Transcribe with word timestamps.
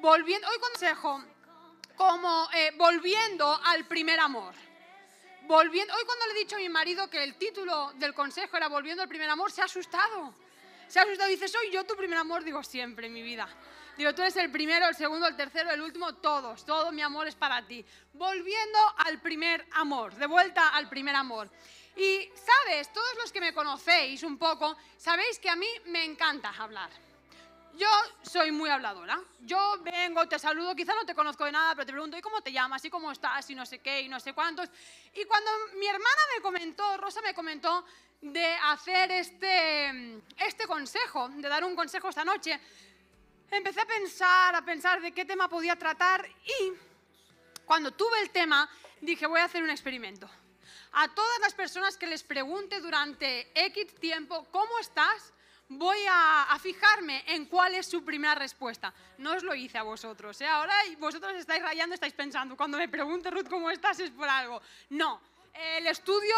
volviendo, 0.00 0.48
hoy 0.48 0.58
consejo 0.58 1.22
como 1.96 2.48
eh, 2.54 2.72
volviendo 2.76 3.60
al 3.64 3.84
primer 3.84 4.18
amor. 4.20 4.54
Volviendo, 5.42 5.92
hoy 5.94 6.02
cuando 6.04 6.26
le 6.26 6.32
he 6.32 6.38
dicho 6.38 6.56
a 6.56 6.58
mi 6.58 6.68
marido 6.68 7.10
que 7.10 7.22
el 7.22 7.34
título 7.36 7.92
del 7.96 8.14
consejo 8.14 8.56
era 8.56 8.68
Volviendo 8.68 9.02
al 9.02 9.08
primer 9.08 9.28
amor, 9.28 9.50
se 9.50 9.60
ha 9.60 9.64
asustado. 9.64 10.34
Se 10.88 10.98
ha 10.98 11.02
asustado, 11.02 11.28
dice, 11.28 11.48
soy 11.48 11.70
yo 11.70 11.84
tu 11.84 11.96
primer 11.96 12.18
amor, 12.18 12.44
digo 12.44 12.62
siempre 12.62 13.08
en 13.08 13.12
mi 13.12 13.22
vida. 13.22 13.48
Digo, 13.96 14.14
tú 14.14 14.22
eres 14.22 14.36
el 14.36 14.50
primero, 14.50 14.88
el 14.88 14.94
segundo, 14.94 15.26
el 15.26 15.36
tercero, 15.36 15.70
el 15.70 15.82
último, 15.82 16.14
todos, 16.14 16.64
todo 16.64 16.90
mi 16.92 17.02
amor 17.02 17.28
es 17.28 17.34
para 17.34 17.66
ti. 17.66 17.84
Volviendo 18.14 18.78
al 18.96 19.20
primer 19.20 19.66
amor, 19.72 20.14
de 20.14 20.26
vuelta 20.26 20.68
al 20.68 20.88
primer 20.88 21.14
amor. 21.14 21.50
Y 21.96 22.30
sabes, 22.34 22.90
todos 22.92 23.16
los 23.20 23.30
que 23.30 23.40
me 23.40 23.52
conocéis 23.52 24.22
un 24.22 24.38
poco, 24.38 24.76
sabéis 24.96 25.38
que 25.38 25.50
a 25.50 25.56
mí 25.56 25.68
me 25.86 26.04
encanta 26.04 26.50
hablar. 26.56 26.90
Yo 27.74 27.88
soy 28.22 28.50
muy 28.50 28.68
habladora. 28.70 29.20
Yo 29.40 29.78
vengo, 29.82 30.26
te 30.28 30.38
saludo, 30.38 30.74
quizá 30.74 30.94
no 30.94 31.06
te 31.06 31.14
conozco 31.14 31.44
de 31.44 31.52
nada, 31.52 31.74
pero 31.74 31.86
te 31.86 31.92
pregunto, 31.92 32.16
¿y 32.16 32.20
cómo 32.20 32.40
te 32.40 32.52
llamas? 32.52 32.84
¿Y 32.84 32.90
cómo 32.90 33.10
estás? 33.10 33.48
Y 33.50 33.54
no 33.54 33.64
sé 33.64 33.78
qué, 33.78 34.02
y 34.02 34.08
no 34.08 34.20
sé 34.20 34.32
cuántos. 34.32 34.68
Y 35.14 35.24
cuando 35.24 35.50
mi 35.78 35.86
hermana 35.86 36.20
me 36.34 36.42
comentó, 36.42 36.96
Rosa 36.96 37.20
me 37.22 37.34
comentó 37.34 37.84
de 38.20 38.54
hacer 38.64 39.10
este, 39.12 40.20
este 40.36 40.66
consejo, 40.66 41.28
de 41.28 41.48
dar 41.48 41.64
un 41.64 41.74
consejo 41.74 42.08
esta 42.10 42.24
noche, 42.24 42.60
empecé 43.50 43.80
a 43.80 43.86
pensar, 43.86 44.54
a 44.54 44.64
pensar 44.64 45.00
de 45.00 45.12
qué 45.12 45.24
tema 45.24 45.48
podía 45.48 45.76
tratar 45.76 46.28
y 46.28 46.72
cuando 47.64 47.92
tuve 47.92 48.20
el 48.20 48.30
tema 48.30 48.68
dije, 49.00 49.26
voy 49.26 49.40
a 49.40 49.44
hacer 49.44 49.62
un 49.62 49.70
experimento. 49.70 50.28
A 50.92 51.08
todas 51.14 51.38
las 51.40 51.54
personas 51.54 51.96
que 51.96 52.06
les 52.06 52.22
pregunte 52.22 52.80
durante 52.80 53.50
X 53.54 53.94
tiempo, 53.94 54.46
¿cómo 54.50 54.78
estás? 54.80 55.32
Voy 55.70 55.98
a, 56.08 56.58
fijarme 56.60 57.24
en 57.26 57.46
cuál 57.46 57.74
es 57.74 57.86
su 57.86 58.04
primera 58.04 58.34
respuesta. 58.34 58.92
No 59.18 59.32
os 59.32 59.42
lo 59.42 59.54
hice 59.54 59.78
a 59.78 59.82
vosotros. 59.82 60.40
¿eh? 60.40 60.46
Ahora 60.46 60.74
vosotros 60.98 61.32
estáis 61.34 61.62
rayando, 61.62 61.94
estáis 61.94 62.12
pensando, 62.12 62.56
cuando 62.56 62.76
me 62.76 62.88
pregunte 62.88 63.30
Ruth 63.30 63.48
cómo 63.48 63.70
estás 63.70 63.98
es 64.00 64.10
por 64.10 64.28
algo. 64.28 64.60
No, 64.90 65.20
el 65.54 65.86
estudio 65.86 66.36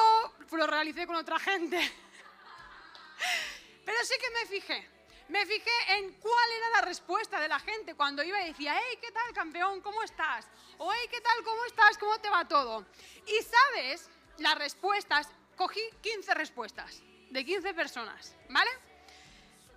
lo 0.52 0.66
realicé 0.66 1.06
con 1.06 1.16
otra 1.16 1.38
gente. 1.38 1.78
Pero 3.84 3.98
sí 4.04 4.14
que 4.20 4.30
me 4.30 4.46
fijé. 4.46 4.88
Me 5.28 5.46
fijé 5.46 5.70
en 5.96 6.12
cuál 6.14 6.50
era 6.58 6.80
la 6.80 6.82
respuesta 6.82 7.40
de 7.40 7.48
la 7.48 7.58
gente 7.58 7.94
cuando 7.94 8.22
iba 8.22 8.42
y 8.42 8.48
decía, 8.48 8.78
hey, 8.78 8.98
¿qué 9.00 9.10
tal, 9.12 9.32
campeón? 9.32 9.80
¿Cómo 9.80 10.02
estás? 10.02 10.46
O 10.76 10.92
hey, 10.92 11.08
¿qué 11.10 11.22
tal? 11.22 11.42
¿Cómo 11.42 11.64
estás? 11.64 11.96
¿Cómo 11.96 12.20
te 12.20 12.28
va 12.28 12.46
todo? 12.46 12.84
Y 13.26 13.42
sabes, 13.42 14.10
las 14.38 14.56
respuestas, 14.56 15.28
cogí 15.56 15.80
15 16.02 16.34
respuestas 16.34 17.02
de 17.30 17.44
15 17.44 17.72
personas, 17.72 18.36
¿vale? 18.50 18.70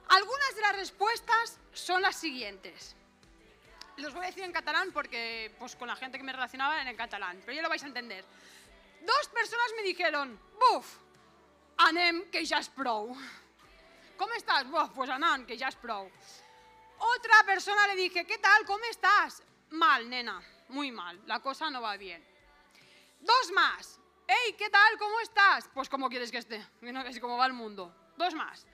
Algunas 0.09 0.56
de 0.56 0.61
las 0.61 0.75
respuestas 0.75 1.59
son 1.73 2.02
las 2.02 2.16
siguientes. 2.16 2.95
Los 3.98 4.14
voy 4.14 4.23
a 4.23 4.28
decir 4.28 4.44
en 4.44 4.52
catalán 4.52 4.92
porque 4.92 5.56
pues, 5.58 5.75
con 5.75 5.88
la 5.88 5.95
gente 5.95 6.17
que 6.17 6.23
me 6.23 6.34
relacionaba 6.34 6.80
era 6.81 6.89
en 6.89 6.97
catalán, 6.97 7.42
pero 7.45 7.56
ya 7.56 7.62
lo 7.62 7.70
vais 7.70 7.84
a 7.84 7.88
entender. 7.88 8.25
Dos 9.02 9.28
personas 9.30 9.67
me 9.75 9.84
dijeron, 9.84 10.39
buf, 10.59 10.97
anem, 11.78 12.30
que 12.30 12.44
ya 12.44 12.59
es 12.59 12.70
pro. 12.70 13.16
¿Cómo 14.17 14.34
estás? 14.34 14.70
Buf, 14.70 14.89
pues 14.95 15.09
anan, 15.09 15.45
que 15.45 15.58
ya 15.58 15.67
es 15.67 15.75
pro. 15.75 16.09
Otra 16.97 17.44
persona 17.45 17.88
le 17.88 17.95
dije, 17.95 18.25
¿qué 18.25 18.38
tal? 18.38 18.66
¿Cómo 18.66 18.84
estás? 18.86 19.44
Mal, 19.72 20.09
nena, 20.09 20.42
muy 20.69 20.92
mal, 20.92 21.22
la 21.25 21.40
cosa 21.40 21.69
no 21.69 21.81
va 21.81 21.97
bien. 21.97 22.25
Dos 23.19 23.52
más. 23.53 24.00
Hey, 24.28 24.56
¿qué 24.58 24.69
tal? 24.69 24.97
¿Cómo 24.97 25.19
estás? 25.19 25.69
Pues 25.73 25.90
como 25.90 26.09
quieres 26.09 26.31
que 26.31 26.38
esté, 26.38 26.66
es 26.81 27.19
como 27.19 27.38
va 27.38 27.45
el 27.45 27.53
mundo. 27.53 27.94
Dos 28.17 28.34
más. 28.34 28.66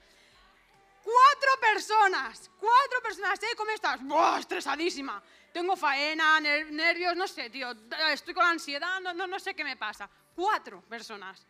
Cuatro 1.03 1.59
personas, 1.59 2.51
cuatro 2.59 3.01
personas, 3.01 3.41
¿eh? 3.43 3.55
¿Cómo 3.57 3.71
estás? 3.71 4.03
¡Buah, 4.03 4.39
estresadísima! 4.39 5.21
Tengo 5.51 5.75
faena, 5.75 6.39
nervios, 6.39 7.15
no 7.15 7.27
sé, 7.27 7.49
tío, 7.49 7.73
estoy 8.11 8.33
con 8.33 8.45
ansiedad, 8.45 8.99
no, 9.01 9.13
no, 9.13 9.27
no 9.27 9.39
sé 9.39 9.53
qué 9.53 9.63
me 9.63 9.75
pasa. 9.75 10.09
Cuatro 10.35 10.81
personas. 10.81 11.45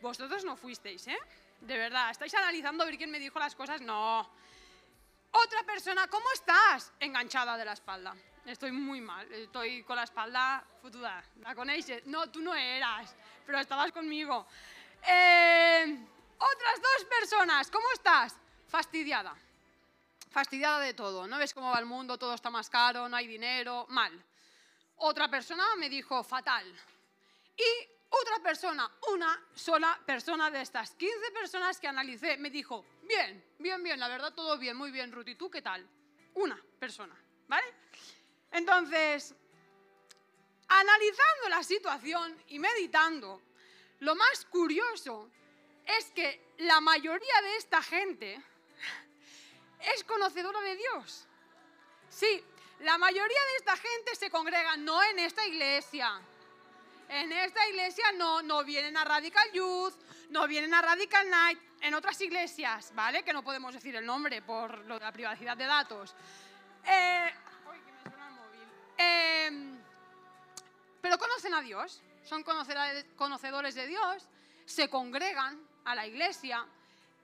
Vosotros 0.00 0.44
no 0.44 0.56
fuisteis, 0.56 1.06
¿eh? 1.08 1.18
De 1.60 1.76
verdad, 1.78 2.10
¿estáis 2.10 2.34
analizando 2.34 2.82
a 2.82 2.86
ver 2.86 2.96
quién 2.96 3.10
me 3.10 3.18
dijo 3.18 3.38
las 3.38 3.54
cosas? 3.54 3.80
No. 3.80 4.28
Otra 5.30 5.62
persona, 5.64 6.08
¿cómo 6.08 6.26
estás? 6.32 6.92
Enganchada 6.98 7.56
de 7.56 7.64
la 7.64 7.72
espalda. 7.72 8.16
Estoy 8.46 8.72
muy 8.72 9.00
mal, 9.00 9.30
estoy 9.32 9.82
con 9.82 9.96
la 9.96 10.04
espalda 10.04 10.64
futuda. 10.80 11.22
¿La 11.40 11.54
conocéis? 11.54 12.06
No, 12.06 12.30
tú 12.30 12.40
no 12.40 12.54
eras, 12.54 13.14
pero 13.44 13.58
estabas 13.58 13.92
conmigo. 13.92 14.46
Eh, 15.06 15.98
otras 16.38 16.80
dos 16.80 17.04
personas, 17.08 17.70
¿cómo 17.70 17.86
estás? 17.92 18.36
Fastidiada. 18.76 19.34
Fastidiada 20.30 20.80
de 20.80 20.92
todo. 20.92 21.26
No 21.26 21.38
ves 21.38 21.54
cómo 21.54 21.70
va 21.70 21.78
el 21.78 21.86
mundo, 21.86 22.18
todo 22.18 22.34
está 22.34 22.50
más 22.50 22.68
caro, 22.68 23.08
no 23.08 23.16
hay 23.16 23.26
dinero, 23.26 23.86
mal. 23.88 24.12
Otra 24.96 25.30
persona 25.30 25.64
me 25.76 25.88
dijo 25.88 26.22
fatal. 26.22 26.66
Y 27.56 27.70
otra 28.10 28.38
persona, 28.42 28.90
una 29.14 29.42
sola 29.54 29.98
persona 30.04 30.50
de 30.50 30.60
estas 30.60 30.90
15 30.90 31.30
personas 31.30 31.80
que 31.80 31.88
analicé, 31.88 32.36
me 32.36 32.50
dijo, 32.50 32.84
bien, 33.04 33.42
bien, 33.58 33.82
bien, 33.82 33.98
la 33.98 34.08
verdad 34.08 34.34
todo 34.34 34.58
bien, 34.58 34.76
muy 34.76 34.90
bien, 34.90 35.10
Ruth. 35.10 35.28
¿Y 35.28 35.36
tú 35.36 35.50
qué 35.50 35.62
tal? 35.62 35.88
Una 36.34 36.62
persona, 36.78 37.16
¿vale? 37.48 37.72
Entonces, 38.52 39.34
analizando 40.68 41.48
la 41.48 41.62
situación 41.62 42.36
y 42.48 42.58
meditando, 42.58 43.40
lo 44.00 44.14
más 44.14 44.44
curioso 44.44 45.30
es 45.86 46.10
que 46.10 46.52
la 46.58 46.82
mayoría 46.82 47.40
de 47.40 47.56
esta 47.56 47.80
gente 47.80 48.42
es 49.94 50.04
conocedora 50.04 50.60
de 50.60 50.76
Dios. 50.76 51.26
Sí, 52.08 52.42
la 52.80 52.98
mayoría 52.98 53.40
de 53.40 53.56
esta 53.58 53.76
gente 53.76 54.14
se 54.14 54.30
congrega 54.30 54.76
no 54.76 55.02
en 55.02 55.18
esta 55.18 55.46
iglesia. 55.46 56.20
En 57.08 57.32
esta 57.32 57.66
iglesia 57.68 58.04
no, 58.12 58.42
no 58.42 58.64
vienen 58.64 58.96
a 58.96 59.04
Radical 59.04 59.50
Youth, 59.52 59.94
no 60.30 60.46
vienen 60.48 60.74
a 60.74 60.82
Radical 60.82 61.30
Night, 61.30 61.58
en 61.80 61.94
otras 61.94 62.20
iglesias, 62.20 62.92
¿vale? 62.94 63.22
Que 63.22 63.32
no 63.32 63.42
podemos 63.42 63.72
decir 63.72 63.94
el 63.94 64.04
nombre 64.04 64.42
por 64.42 64.84
la 64.86 65.12
privacidad 65.12 65.56
de 65.56 65.64
datos. 65.64 66.14
Eh, 66.84 67.34
em, 68.96 69.78
pero 71.00 71.18
conocen 71.18 71.54
a 71.54 71.60
Dios, 71.60 72.02
son 72.24 72.42
conocedores 72.42 73.74
de 73.74 73.86
Dios, 73.86 74.26
se 74.64 74.88
congregan 74.90 75.60
a 75.84 75.94
la 75.94 76.06
iglesia, 76.06 76.66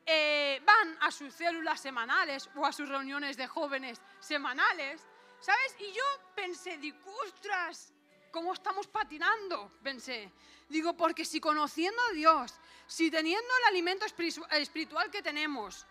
eh, 0.04 0.60
van 0.64 0.96
a 1.00 1.10
sus 1.10 1.32
células 1.34 1.80
semanales 1.80 2.48
o 2.56 2.66
a 2.66 2.72
sus 2.72 2.88
reuniones 2.88 3.36
de 3.36 3.46
jóvenes 3.46 4.00
semanales, 4.20 5.06
¿sabes? 5.40 5.76
Y 5.78 5.92
yo 5.92 6.02
pensé, 6.34 6.76
digo, 6.78 6.98
ostras, 7.24 7.92
¿cómo 8.30 8.52
estamos 8.52 8.86
patinando? 8.88 9.70
Pensé, 9.82 10.32
digo, 10.68 10.96
porque 10.96 11.24
si 11.24 11.40
conociendo 11.40 12.02
a 12.10 12.12
Dios, 12.12 12.54
si 12.86 13.10
teniendo 13.10 13.48
el 13.58 13.64
alimento 13.68 14.04
espiritual 14.06 15.10
que 15.10 15.22
tenemos, 15.22 15.86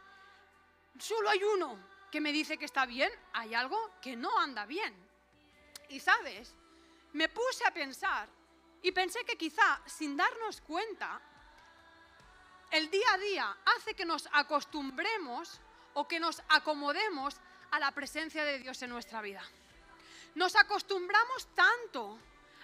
solo 0.99 1.29
hay 1.29 1.43
uno 1.43 1.79
que 2.11 2.19
me 2.19 2.33
dice 2.33 2.57
que 2.57 2.65
está 2.65 2.85
bien, 2.85 3.11
hay 3.33 3.53
algo 3.53 3.91
que 4.01 4.15
no 4.17 4.37
anda 4.39 4.65
bien. 4.65 4.93
Y 5.87 5.99
sabes, 5.99 6.53
me 7.13 7.29
puse 7.29 7.65
a 7.65 7.71
pensar 7.71 8.27
y 8.81 8.91
pensé 8.91 9.23
que 9.23 9.37
quizá 9.37 9.81
sin 9.85 10.17
darnos 10.17 10.59
cuenta, 10.61 11.21
el 12.71 12.89
día 12.89 13.13
a 13.13 13.17
día 13.17 13.57
hace 13.77 13.93
que 13.93 14.05
nos 14.05 14.27
acostumbremos 14.31 15.59
o 15.93 16.07
que 16.07 16.19
nos 16.19 16.41
acomodemos 16.49 17.35
a 17.71 17.79
la 17.79 17.91
presencia 17.91 18.43
de 18.43 18.59
Dios 18.59 18.81
en 18.81 18.89
nuestra 18.89 19.21
vida. 19.21 19.43
Nos 20.35 20.55
acostumbramos 20.55 21.47
tanto 21.53 22.17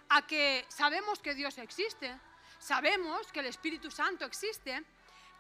a 0.10 0.26
que 0.26 0.66
sabemos 0.70 1.20
que 1.20 1.36
Dios 1.36 1.58
existe, 1.58 2.18
sabemos 2.60 3.32
que 3.32 3.42
el 3.42 3.48
Espíritu 3.48 3.92
Santo 3.92 4.26
existe, 4.26 4.82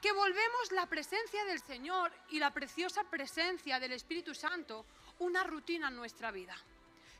que 0.01 0.11
volvemos 0.11 0.71
la 0.73 0.85
presencia 0.85 1.45
del 1.45 1.61
Señor 1.61 2.11
y 2.29 2.39
la 2.39 2.51
preciosa 2.51 3.03
presencia 3.05 3.79
del 3.79 3.93
Espíritu 3.93 4.35
Santo 4.35 4.85
una 5.19 5.43
rutina 5.43 5.87
en 5.87 5.95
nuestra 5.95 6.31
vida. 6.31 6.55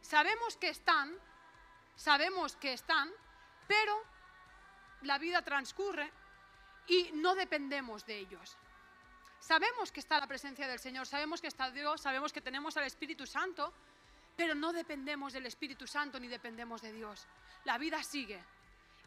Sabemos 0.02 0.58
que 0.58 0.70
están, 0.70 1.18
sabemos 1.96 2.56
que 2.58 2.74
están, 2.74 3.12
pero 3.68 4.04
la 5.02 5.18
vida 5.18 5.42
transcurre 5.42 6.12
y 6.88 7.12
no 7.14 7.36
dependemos 7.36 8.06
de 8.06 8.18
ellos. 8.18 8.58
Sabemos 9.40 9.92
que 9.92 10.00
está 10.00 10.20
la 10.20 10.28
presencia 10.28 10.68
del 10.68 10.80
Señor, 10.80 11.06
sabemos 11.06 11.42
que 11.42 11.48
está 11.48 11.70
Dios, 11.72 12.02
sabemos 12.02 12.34
que 12.34 12.42
tenemos 12.42 12.76
al 12.78 12.86
Espíritu 12.86 13.26
Santo, 13.26 13.74
pero 14.36 14.56
no 14.56 14.74
dependemos 14.74 15.34
del 15.34 15.46
Espíritu 15.46 15.88
Santo 15.88 16.20
ni 16.20 16.28
dependemos 16.28 16.82
de 16.82 16.92
Dios. 16.92 17.28
La 17.66 17.78
vida 17.78 18.02
sigue. 18.04 18.44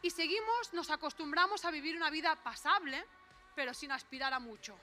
Y 0.03 0.11
seguimos, 0.11 0.73
nos 0.73 0.91
acostumbramos 0.91 1.65
a 1.65 1.71
vivir 1.71 1.97
una 1.97 2.11
vida 2.11 2.35
pasable, 2.37 3.05
pero 3.55 3.75
sin 3.75 3.93
aspirar 3.93 4.33
a 4.33 4.39
mucho. 4.39 4.79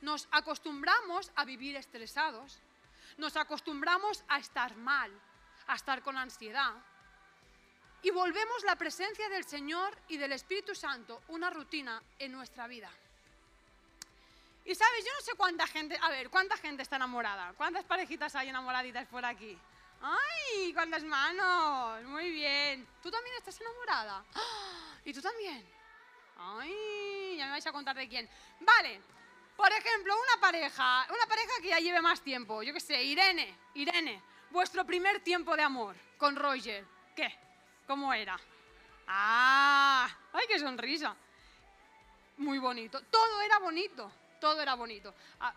Nos 0.00 0.28
acostumbramos 0.30 1.32
a 1.34 1.44
vivir 1.44 1.76
estresados, 1.76 2.60
nos 3.16 3.36
acostumbramos 3.36 4.22
a 4.28 4.38
estar 4.38 4.76
mal, 4.76 5.10
a 5.66 5.74
estar 5.74 6.02
con 6.02 6.16
ansiedad, 6.16 6.74
y 8.04 8.10
volvemos 8.10 8.62
la 8.64 8.76
presencia 8.76 9.30
del 9.30 9.44
Señor 9.44 9.96
y 10.08 10.18
del 10.18 10.32
Espíritu 10.32 10.74
Santo 10.74 11.22
una 11.28 11.48
rutina 11.48 12.02
en 12.18 12.32
nuestra 12.32 12.66
vida. 12.66 12.90
Y 14.66 14.74
sabes, 14.74 15.04
yo 15.04 15.12
no 15.14 15.20
sé 15.22 15.32
cuánta 15.34 15.66
gente, 15.66 15.98
a 16.00 16.10
ver, 16.10 16.28
cuánta 16.28 16.56
gente 16.58 16.82
está 16.82 16.96
enamorada, 16.96 17.54
cuántas 17.56 17.84
parejitas 17.84 18.34
hay 18.34 18.50
enamoraditas 18.50 19.06
por 19.06 19.24
aquí. 19.24 19.58
¡Ay! 20.02 20.74
¡Cuántas 20.74 21.02
manos! 21.02 22.02
Muy 22.04 22.30
bien. 22.30 22.86
¿Tú 23.02 23.10
también 23.10 23.36
estás 23.36 23.58
enamorada? 23.58 24.22
¡Ah! 24.34 24.98
¿Y 25.02 25.14
tú 25.14 25.22
también? 25.22 25.66
¡Ay! 26.36 27.36
Ya 27.38 27.46
me 27.46 27.52
vais 27.52 27.66
a 27.66 27.72
contar 27.72 27.96
de 27.96 28.06
quién. 28.06 28.28
Vale. 28.60 29.00
Por 29.56 29.72
ejemplo, 29.72 30.14
una 30.14 30.40
pareja, 30.42 31.06
una 31.08 31.26
pareja 31.26 31.52
que 31.62 31.68
ya 31.68 31.78
lleve 31.78 32.02
más 32.02 32.20
tiempo. 32.20 32.62
Yo 32.62 32.74
qué 32.74 32.80
sé, 32.80 33.02
Irene, 33.02 33.56
Irene, 33.72 34.20
vuestro 34.50 34.84
primer 34.84 35.20
tiempo 35.20 35.56
de 35.56 35.62
amor 35.62 35.96
con 36.18 36.36
Roger. 36.36 36.84
¿Qué? 37.16 37.44
¿Cómo 37.86 38.12
era? 38.12 38.38
¡Ah! 39.06 40.08
¡Ay, 40.32 40.46
qué 40.48 40.58
sonrisa! 40.58 41.14
Muy 42.38 42.58
bonito. 42.58 43.00
Todo 43.02 43.40
era 43.42 43.58
bonito. 43.58 44.10
Todo 44.40 44.60
era 44.60 44.74
bonito. 44.74 45.14
Ah, 45.40 45.54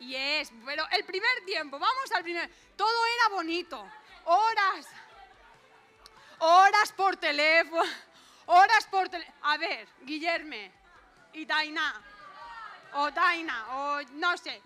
y 0.00 0.14
es, 0.14 0.52
pero 0.64 0.84
el 0.92 1.04
primer 1.04 1.44
tiempo, 1.44 1.78
vamos 1.78 2.12
al 2.14 2.22
primer. 2.22 2.50
Todo 2.76 3.06
era 3.16 3.34
bonito. 3.34 3.84
Horas. 4.24 4.86
Horas 6.38 6.92
por 6.92 7.16
teléfono. 7.16 7.82
Horas 8.46 8.86
por 8.86 9.08
teléfono. 9.08 9.36
A 9.42 9.56
ver, 9.56 9.88
Guillerme 10.02 10.72
y 11.32 11.44
Taina. 11.46 12.00
O 12.94 13.12
Taina, 13.12 13.76
o 13.76 14.02
no 14.12 14.36
sé. 14.36 14.62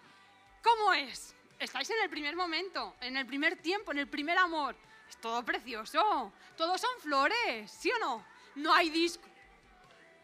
¿Cómo 0.62 0.92
es? 0.92 1.34
Estáis 1.58 1.90
en 1.90 2.02
el 2.02 2.10
primer 2.10 2.36
momento, 2.36 2.96
en 3.00 3.16
el 3.16 3.26
primer 3.26 3.56
tiempo, 3.56 3.92
en 3.92 3.98
el 3.98 4.08
primer 4.08 4.38
amor. 4.38 4.76
Todo 5.20 5.44
precioso. 5.44 6.32
Todos 6.56 6.80
son 6.80 7.00
flores, 7.00 7.70
¿sí 7.70 7.90
o 7.90 7.98
no? 7.98 8.24
No 8.56 8.72
hay 8.72 8.90
disco. 8.90 9.28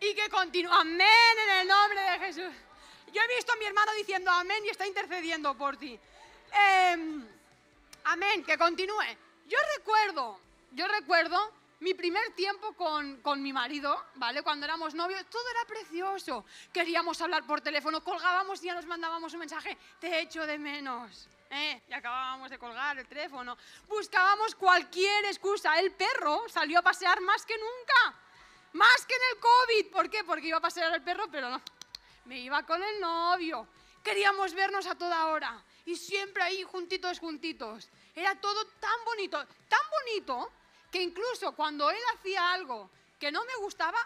Y 0.00 0.14
que 0.14 0.28
continúa. 0.28 0.80
Amén 0.80 1.38
en 1.44 1.50
el 1.60 1.68
nombre 1.68 2.00
de 2.00 2.18
Jesús. 2.18 2.54
Yo 3.12 3.22
he 3.22 3.36
visto 3.36 3.52
a 3.52 3.56
mi 3.56 3.64
hermano 3.64 3.92
diciendo 3.92 4.30
amén 4.30 4.62
y 4.64 4.68
está 4.68 4.86
intercediendo 4.86 5.56
por 5.56 5.76
ti. 5.76 5.98
Em, 6.52 7.26
amén, 8.04 8.44
que 8.44 8.58
continúe. 8.58 9.16
Yo 9.46 9.58
recuerdo, 9.76 10.38
yo 10.72 10.86
recuerdo 10.88 11.52
mi 11.80 11.94
primer 11.94 12.32
tiempo 12.34 12.72
con, 12.72 13.18
con, 13.22 13.42
mi 13.42 13.52
marido, 13.52 14.04
¿vale? 14.16 14.42
Cuando 14.42 14.66
éramos 14.66 14.94
novios, 14.94 15.24
todo 15.30 15.48
era 15.50 15.64
precioso. 15.66 16.44
Queríamos 16.72 17.20
hablar 17.22 17.46
por 17.46 17.60
teléfono, 17.60 18.02
colgábamos 18.02 18.62
y 18.62 18.66
ya 18.66 18.74
nos 18.74 18.86
mandábamos 18.86 19.32
un 19.32 19.40
mensaje, 19.40 19.78
te 20.00 20.20
echo 20.20 20.44
de 20.46 20.58
menos. 20.58 21.28
¿Eh? 21.50 21.82
Y 21.88 21.92
acabábamos 21.92 22.50
de 22.50 22.58
colgar 22.58 22.98
el 22.98 23.06
teléfono. 23.06 23.56
Buscábamos 23.88 24.54
cualquier 24.54 25.24
excusa. 25.26 25.78
El 25.78 25.92
perro 25.92 26.48
salió 26.48 26.78
a 26.78 26.82
pasear 26.82 27.20
más 27.20 27.44
que 27.44 27.56
nunca. 27.56 28.18
Más 28.72 29.06
que 29.06 29.14
en 29.14 29.20
el 29.32 29.40
COVID. 29.40 29.92
¿Por 29.92 30.10
qué? 30.10 30.24
Porque 30.24 30.48
iba 30.48 30.58
a 30.58 30.60
pasear 30.60 30.94
el 30.94 31.02
perro, 31.02 31.24
pero 31.30 31.50
no 31.50 31.60
me 32.28 32.38
iba 32.40 32.62
con 32.64 32.82
el 32.82 33.00
novio. 33.00 33.66
Queríamos 34.04 34.54
vernos 34.54 34.86
a 34.86 34.94
toda 34.94 35.26
hora 35.26 35.64
y 35.86 35.96
siempre 35.96 36.42
ahí 36.42 36.62
juntitos, 36.62 37.18
juntitos. 37.18 37.88
Era 38.14 38.38
todo 38.38 38.66
tan 38.78 39.04
bonito, 39.04 39.38
tan 39.68 39.80
bonito, 39.90 40.52
que 40.90 41.02
incluso 41.02 41.52
cuando 41.52 41.90
él 41.90 42.02
hacía 42.14 42.52
algo 42.52 42.90
que 43.18 43.32
no 43.32 43.44
me 43.44 43.56
gustaba, 43.56 43.98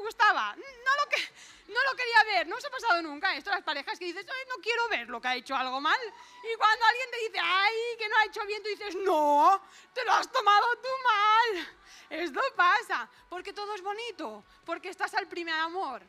gustaba. 0.00 0.54
No 0.56 1.82
lo, 1.82 1.96
quería 1.96 2.24
ver, 2.24 2.48
no 2.48 2.60
se 2.60 2.66
ha 2.66 2.70
pasado 2.70 3.02
nunca 3.02 3.34
esto 3.34 3.50
las 3.50 3.62
parejas 3.62 3.98
que 3.98 4.06
dices, 4.06 4.26
no 4.48 4.56
quiero 4.62 4.88
ver 4.88 5.08
lo 5.08 5.20
que 5.20 5.28
ha 5.28 5.36
hecho 5.36 5.54
algo 5.54 5.80
mal. 5.80 6.00
Y 6.42 6.56
cuando 6.56 6.84
alguien 6.84 7.10
te 7.10 7.18
dice, 7.18 7.38
ay, 7.42 7.74
que 7.98 8.08
no 8.08 8.16
ha 8.16 8.24
hecho 8.24 8.46
bien, 8.46 8.62
tú 8.62 8.68
dices, 8.68 8.96
no, 8.96 9.62
te 9.94 10.04
lo 10.04 10.12
has 10.12 10.30
tomado 10.30 10.66
tú 10.76 10.88
mal. 11.04 11.68
Esto 12.10 12.40
pasa, 12.56 13.08
porque 13.28 13.52
todo 13.52 13.74
es 13.74 13.82
bonito, 13.82 14.44
porque 14.64 14.88
estás 14.88 15.14
al 15.14 15.28
primer 15.28 15.54
amor. 15.54 16.02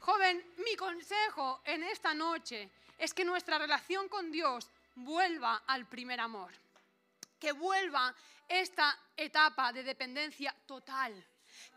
Joven, 0.00 0.54
mi 0.58 0.74
consejo 0.74 1.60
en 1.64 1.84
esta 1.84 2.12
noche 2.12 2.70
es 2.98 3.14
que 3.14 3.24
nuestra 3.24 3.58
relación 3.58 4.08
con 4.08 4.32
Dios 4.32 4.68
vuelva 4.96 5.62
al 5.66 5.86
primer 5.86 6.20
amor, 6.20 6.52
que 7.38 7.52
vuelva 7.52 8.14
esta 8.48 8.98
etapa 9.16 9.72
de 9.72 9.82
dependencia 9.82 10.54
total, 10.66 11.24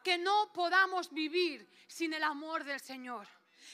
que 0.06 0.20
no 0.20 0.54
podamos 0.54 1.12
vivir 1.12 1.68
sin 1.88 2.14
el 2.14 2.24
amor 2.24 2.64
del 2.64 2.80
Señor 2.80 3.28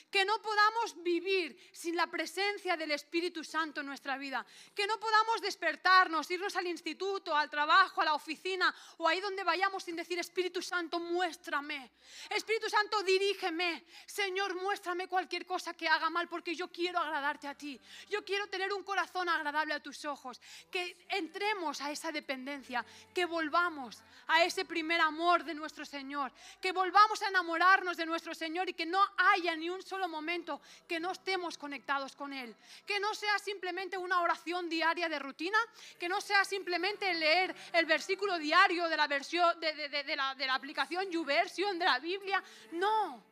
que 0.09 0.25
no 0.25 0.41
podamos 0.41 1.01
vivir 1.03 1.57
sin 1.71 1.95
la 1.95 2.07
presencia 2.07 2.77
del 2.77 2.91
Espíritu 2.91 3.43
Santo 3.43 3.81
en 3.81 3.87
nuestra 3.87 4.17
vida, 4.17 4.45
que 4.75 4.87
no 4.87 4.99
podamos 4.99 5.41
despertarnos, 5.41 6.29
irnos 6.31 6.55
al 6.55 6.67
instituto, 6.67 7.35
al 7.35 7.49
trabajo, 7.49 8.01
a 8.01 8.05
la 8.05 8.13
oficina 8.13 8.73
o 8.97 9.07
ahí 9.07 9.19
donde 9.19 9.43
vayamos 9.43 9.83
sin 9.83 9.95
decir 9.95 10.19
Espíritu 10.19 10.61
Santo, 10.61 10.99
muéstrame, 10.99 11.91
Espíritu 12.29 12.69
Santo, 12.69 13.01
dirígeme, 13.03 13.85
Señor, 14.05 14.55
muéstrame 14.55 15.07
cualquier 15.07 15.45
cosa 15.45 15.73
que 15.73 15.87
haga 15.87 16.09
mal 16.09 16.27
porque 16.27 16.55
yo 16.55 16.71
quiero 16.71 16.99
agradarte 16.99 17.47
a 17.47 17.55
ti, 17.55 17.79
yo 18.09 18.23
quiero 18.23 18.47
tener 18.47 18.71
un 18.73 18.83
corazón 18.83 19.29
agradable 19.29 19.73
a 19.73 19.79
tus 19.79 20.05
ojos, 20.05 20.41
que 20.69 21.05
entremos 21.09 21.81
a 21.81 21.91
esa 21.91 22.11
dependencia, 22.11 22.85
que 23.13 23.25
volvamos 23.25 24.01
a 24.27 24.43
ese 24.43 24.65
primer 24.65 25.01
amor 25.01 25.43
de 25.43 25.53
nuestro 25.53 25.85
Señor, 25.85 26.31
que 26.61 26.71
volvamos 26.71 27.21
a 27.21 27.27
enamorarnos 27.27 27.97
de 27.97 28.05
nuestro 28.05 28.33
Señor 28.33 28.69
y 28.69 28.73
que 28.73 28.85
no 28.85 29.01
haya 29.17 29.55
ni 29.55 29.69
un 29.69 29.80
solo 29.81 30.07
momento 30.07 30.61
que 30.87 30.99
no 30.99 31.11
estemos 31.11 31.57
conectados 31.57 32.15
con 32.15 32.33
Él. 32.33 32.55
Que 32.85 32.99
no 32.99 33.13
sea 33.13 33.37
simplemente 33.39 33.97
una 33.97 34.21
oración 34.21 34.69
diaria 34.69 35.09
de 35.09 35.19
rutina, 35.19 35.57
que 35.99 36.09
no 36.09 36.21
sea 36.21 36.43
simplemente 36.45 37.13
leer 37.13 37.55
el 37.73 37.85
versículo 37.85 38.37
diario 38.37 38.87
de 38.87 38.97
la, 38.97 39.07
versión, 39.07 39.59
de, 39.59 40.15
la, 40.15 40.35
de 40.35 40.45
la 40.45 40.55
aplicación 40.55 41.09
YouVersion 41.09 41.79
de 41.79 41.85
la 41.85 41.99
Biblia. 41.99 42.43
No, 42.73 43.23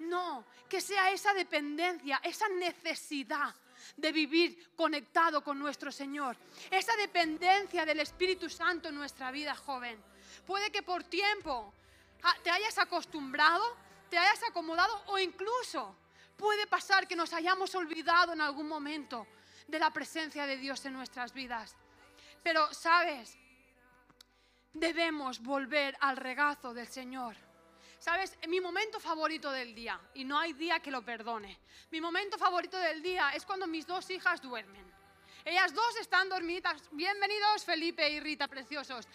no, 0.00 0.44
que 0.68 0.80
sea 0.80 1.10
esa 1.10 1.32
dependencia, 1.34 2.20
esa 2.22 2.48
necesidad 2.48 3.54
de 3.96 4.12
vivir 4.12 4.70
conectado 4.76 5.42
con 5.42 5.58
nuestro 5.58 5.92
Señor. 5.92 6.36
Esa 6.70 6.96
dependencia 6.96 7.84
del 7.84 8.00
Espíritu 8.00 8.48
Santo 8.48 8.88
en 8.88 8.94
nuestra 8.94 9.30
vida, 9.30 9.54
joven. 9.54 10.02
Puede 10.46 10.70
que 10.70 10.82
por 10.82 11.04
tiempo 11.04 11.72
ah, 12.22 12.36
te 12.42 12.50
hayas 12.50 12.78
acostumbrado 12.78 13.64
te 14.08 14.18
hayas 14.18 14.42
acomodado 14.44 15.02
o 15.06 15.18
incluso 15.18 15.96
puede 16.36 16.66
pasar 16.66 17.06
que 17.08 17.16
nos 17.16 17.32
hayamos 17.32 17.74
olvidado 17.74 18.32
en 18.32 18.40
algún 18.40 18.68
momento 18.68 19.26
de 19.66 19.78
la 19.78 19.90
presencia 19.90 20.46
de 20.46 20.56
Dios 20.56 20.84
en 20.84 20.92
nuestras 20.92 21.32
vidas. 21.32 21.74
Pero, 22.42 22.72
¿sabes? 22.72 23.36
Debemos 24.72 25.40
volver 25.40 25.96
al 26.00 26.16
regazo 26.16 26.72
del 26.74 26.86
Señor. 26.86 27.36
¿Sabes? 27.98 28.36
Mi 28.46 28.60
momento 28.60 29.00
favorito 29.00 29.50
del 29.50 29.74
día, 29.74 29.98
y 30.14 30.24
no 30.24 30.38
hay 30.38 30.52
día 30.52 30.80
que 30.80 30.90
lo 30.90 31.02
perdone, 31.02 31.58
mi 31.90 32.00
momento 32.00 32.36
favorito 32.36 32.76
del 32.76 33.02
día 33.02 33.30
es 33.30 33.44
cuando 33.44 33.66
mis 33.66 33.86
dos 33.86 34.10
hijas 34.10 34.40
duermen. 34.42 34.86
Ellas 35.44 35.72
dos 35.72 35.96
están 36.00 36.28
dormidas. 36.28 36.82
Bienvenidos 36.90 37.64
Felipe 37.64 38.08
y 38.10 38.18
Rita, 38.18 38.48
preciosos. 38.48 39.06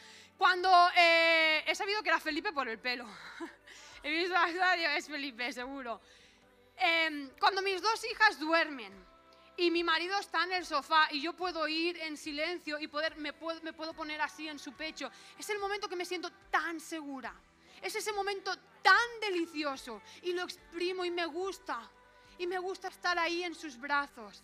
Cuando 0.42 0.72
eh, 0.98 1.64
he 1.68 1.76
sabido 1.76 2.02
que 2.02 2.10
era 2.10 2.20
Felipe 2.20 2.52
por 2.52 2.68
el 2.68 2.80
pelo. 2.80 3.06
He 4.02 4.10
visto 4.10 4.36
a 4.36 4.98
es 4.98 5.08
Felipe, 5.08 5.54
seguro. 5.54 6.02
Em, 6.76 7.30
cuando 7.40 7.62
mis 7.62 7.80
dos 7.80 8.04
hijas 8.06 8.40
duermen 8.40 8.92
y 9.56 9.70
mi 9.70 9.84
marido 9.84 10.18
está 10.18 10.44
en 10.46 10.54
el 10.54 10.66
sofá 10.66 11.10
y 11.12 11.22
yo 11.22 11.34
puedo 11.34 11.68
ir 11.68 11.96
en 12.00 12.18
silencio 12.18 12.80
y 12.80 12.88
poder, 12.88 13.18
me, 13.18 13.34
puedo, 13.34 13.62
me 13.62 13.72
puedo 13.72 13.94
poner 13.94 14.20
así 14.20 14.48
en 14.48 14.58
su 14.58 14.74
pecho, 14.74 15.12
es 15.38 15.48
el 15.52 15.60
momento 15.60 15.88
que 15.88 15.96
me 15.96 16.06
siento 16.06 16.32
tan 16.50 16.80
segura. 16.80 17.36
Es 17.80 17.94
ese 17.96 18.12
momento 18.12 18.52
tan 18.82 19.20
delicioso 19.22 20.02
y 20.24 20.34
lo 20.34 20.42
exprimo 20.42 21.06
y 21.06 21.12
me 21.12 21.28
gusta. 21.28 21.88
Y 22.40 22.48
me 22.48 22.58
gusta 22.58 22.88
estar 22.88 23.20
ahí 23.20 23.44
en 23.44 23.54
sus 23.54 23.80
brazos. 23.80 24.44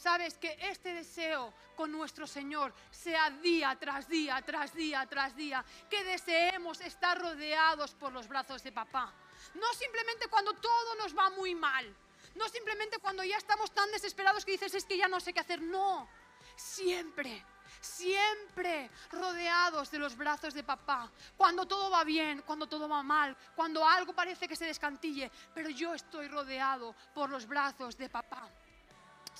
Sabes 0.00 0.38
que 0.38 0.56
este 0.62 0.94
deseo 0.94 1.52
con 1.76 1.92
nuestro 1.92 2.26
Señor 2.26 2.72
sea 2.90 3.28
día 3.28 3.76
tras 3.78 4.08
día, 4.08 4.40
tras 4.40 4.72
día, 4.72 5.04
tras 5.04 5.36
día, 5.36 5.62
que 5.90 6.02
deseemos 6.04 6.80
estar 6.80 7.20
rodeados 7.20 7.92
por 7.96 8.10
los 8.10 8.26
brazos 8.26 8.62
de 8.62 8.72
papá. 8.72 9.12
No 9.56 9.66
simplemente 9.74 10.28
cuando 10.28 10.54
todo 10.54 10.94
nos 10.94 11.14
va 11.14 11.28
muy 11.28 11.54
mal, 11.54 11.94
no 12.34 12.48
simplemente 12.48 12.96
cuando 12.96 13.22
ya 13.24 13.36
estamos 13.36 13.72
tan 13.72 13.90
desesperados 13.92 14.42
que 14.42 14.52
dices 14.52 14.72
es 14.72 14.86
que 14.86 14.96
ya 14.96 15.06
no 15.06 15.20
sé 15.20 15.34
qué 15.34 15.40
hacer, 15.40 15.60
no, 15.60 16.08
siempre, 16.56 17.44
siempre 17.82 18.90
rodeados 19.12 19.90
de 19.90 19.98
los 19.98 20.16
brazos 20.16 20.54
de 20.54 20.62
papá, 20.62 21.12
cuando 21.36 21.66
todo 21.66 21.90
va 21.90 22.04
bien, 22.04 22.40
cuando 22.46 22.66
todo 22.66 22.88
va 22.88 23.02
mal, 23.02 23.36
cuando 23.54 23.86
algo 23.86 24.14
parece 24.14 24.48
que 24.48 24.56
se 24.56 24.64
descantille, 24.64 25.30
pero 25.52 25.68
yo 25.68 25.92
estoy 25.92 26.26
rodeado 26.28 26.96
por 27.12 27.28
los 27.28 27.46
brazos 27.46 27.98
de 27.98 28.08
papá. 28.08 28.48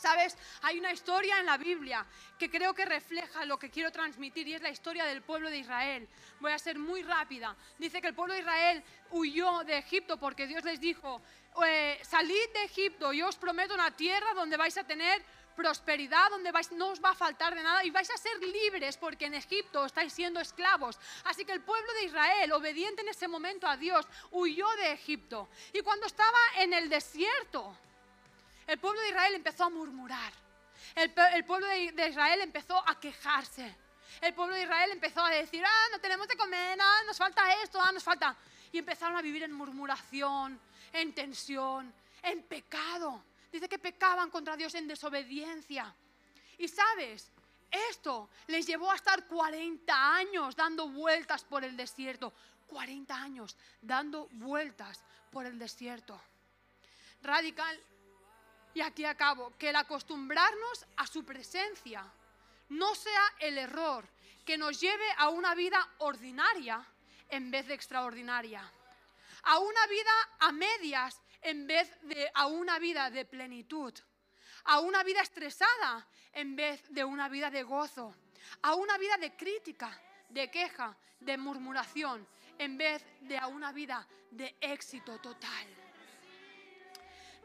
¿Sabes? 0.01 0.35
Hay 0.63 0.79
una 0.79 0.93
historia 0.93 1.39
en 1.41 1.47
la 1.47 1.59
Biblia 1.59 2.07
que 2.39 2.51
creo 2.51 2.73
que 2.73 2.87
refleja 2.87 3.45
lo 3.45 3.59
que 3.59 3.69
quiero 3.69 3.93
transmitir 3.93 4.49
y 4.49 4.55
es 4.55 4.63
la 4.63 4.71
historia 4.71 5.05
del 5.05 5.21
pueblo 5.21 5.51
de 5.51 5.59
Israel. 5.59 6.09
Voy 6.41 6.53
a 6.53 6.59
ser 6.59 6.79
muy 6.79 7.03
rápida. 7.03 7.55
Dice 7.79 8.01
que 8.01 8.07
el 8.07 8.15
pueblo 8.15 8.33
de 8.33 8.41
Israel 8.41 8.83
huyó 9.11 9.63
de 9.65 9.77
Egipto 9.77 10.17
porque 10.17 10.47
Dios 10.47 10.65
les 10.65 10.81
dijo, 10.81 11.21
eh, 11.67 12.01
salid 12.03 12.49
de 12.55 12.65
Egipto, 12.65 13.13
yo 13.13 13.29
os 13.29 13.37
prometo 13.37 13.75
una 13.75 13.95
tierra 13.95 14.33
donde 14.33 14.57
vais 14.57 14.79
a 14.79 14.85
tener 14.85 15.23
prosperidad, 15.55 16.31
donde 16.31 16.51
no 16.77 16.89
os 16.89 17.05
va 17.05 17.11
a 17.11 17.15
faltar 17.15 17.55
de 17.55 17.63
nada 17.63 17.85
y 17.85 17.91
vais 17.91 18.11
a 18.11 18.17
ser 18.17 18.39
libres 18.39 18.97
porque 18.97 19.27
en 19.27 19.35
Egipto 19.35 19.85
estáis 19.85 20.15
siendo 20.15 20.41
esclavos. 20.41 20.99
Así 21.25 21.45
que 21.45 21.53
el 21.53 21.61
pueblo 21.61 21.93
de 21.93 22.05
Israel, 22.05 22.53
obediente 22.53 23.03
en 23.03 23.09
ese 23.09 23.29
momento 23.29 23.67
a 23.67 23.77
Dios, 23.77 24.07
huyó 24.31 24.67
de 24.77 24.93
Egipto. 24.93 25.51
Y 25.75 25.81
cuando 25.83 26.07
estaba 26.07 26.39
en 26.57 26.73
el 26.73 26.89
desierto, 26.89 27.77
el 28.71 28.79
pueblo 28.79 29.01
de 29.01 29.09
Israel 29.09 29.35
empezó 29.35 29.65
a 29.65 29.71
murmurar. 29.71 30.33
El, 30.95 31.45
pueblo 31.45 31.67
de, 31.67 31.91
de 31.91 32.09
Israel 32.09 32.41
empezó 32.41 32.81
a 32.89 33.01
quejarse. 33.01 33.77
El 34.21 34.33
pueblo 34.33 34.55
de 34.55 34.63
Israel 34.63 34.93
empezó 34.93 35.25
a 35.25 35.31
decir, 35.31 35.65
ah, 35.67 35.87
no 35.91 35.99
tenemos 35.99 36.29
de 36.29 36.37
comer, 36.37 36.79
ah, 36.81 37.01
nos 37.05 37.19
falta 37.19 37.53
esto, 37.65 37.81
ah, 37.81 37.91
nos 37.91 38.05
falta. 38.05 38.37
Y 38.71 38.79
empezaron 38.79 39.17
a 39.17 39.23
vivir 39.23 39.43
en 39.43 39.53
murmuración, 39.53 40.61
en 40.93 41.13
tensión, 41.13 41.93
en 42.23 42.45
pecado. 42.45 43.25
Dice 43.51 43.69
que 43.69 43.81
pecaban 43.81 44.31
contra 44.31 44.57
Dios 44.57 44.73
en 44.77 44.87
desobediencia. 44.87 45.93
Y 46.59 46.69
sabes, 46.69 47.33
esto 47.91 48.31
les 48.47 48.69
llevó 48.69 48.93
a 48.93 48.95
estar 48.95 49.27
40 49.27 50.15
años 50.15 50.55
dando 50.55 50.89
vueltas 50.89 51.43
por 51.43 51.65
el 51.65 51.77
desierto. 51.77 52.33
40 52.69 53.15
años 53.21 53.57
dando 53.83 54.29
vueltas 54.31 55.03
por 55.33 55.45
el 55.45 55.59
desierto. 55.59 56.21
Radical, 57.23 57.79
y 58.75 58.81
aquí 58.81 59.05
acabo, 59.05 59.57
que 59.59 59.71
el 59.71 59.77
acostumbrarnos 59.77 60.87
a 60.97 61.07
su 61.07 61.25
presencia 61.25 62.05
no 62.69 62.95
sea 62.95 63.35
el 63.41 63.59
error 63.59 64.09
que 64.45 64.57
nos 64.57 64.81
lleve 64.81 65.07
a 65.17 65.29
una 65.29 65.55
vida 65.55 65.87
ordinaria 65.99 66.85
en 67.29 67.51
vez 67.51 67.67
de 67.67 67.75
extraordinaria. 67.75 68.63
A 69.45 69.59
una 69.59 69.87
vida 69.87 70.11
a 70.41 70.53
medias 70.53 71.21
en 71.43 71.67
vez 71.67 71.91
de 72.03 72.31
a 72.35 72.47
una 72.47 72.79
vida 72.79 73.11
de 73.11 73.25
plenitud. 73.25 73.95
A 74.65 74.81
una 74.81 75.03
vida 75.03 75.23
estresada 75.23 76.07
en 76.33 76.55
vez 76.55 76.83
de 76.91 77.05
una 77.05 77.29
vida 77.29 77.51
de 77.51 77.63
gozo. 77.63 78.15
A 78.63 78.75
una 78.75 78.99
vida 78.99 79.17
de 79.17 79.37
crítica, 79.37 79.99
de 80.29 80.51
queja, 80.51 80.97
de 81.19 81.37
murmuración, 81.39 82.27
en 82.59 82.77
vez 82.77 83.05
de 83.21 83.39
a 83.39 83.47
una 83.47 83.73
vida 83.73 84.07
de 84.31 84.57
éxito 84.61 85.19
total. 85.19 85.80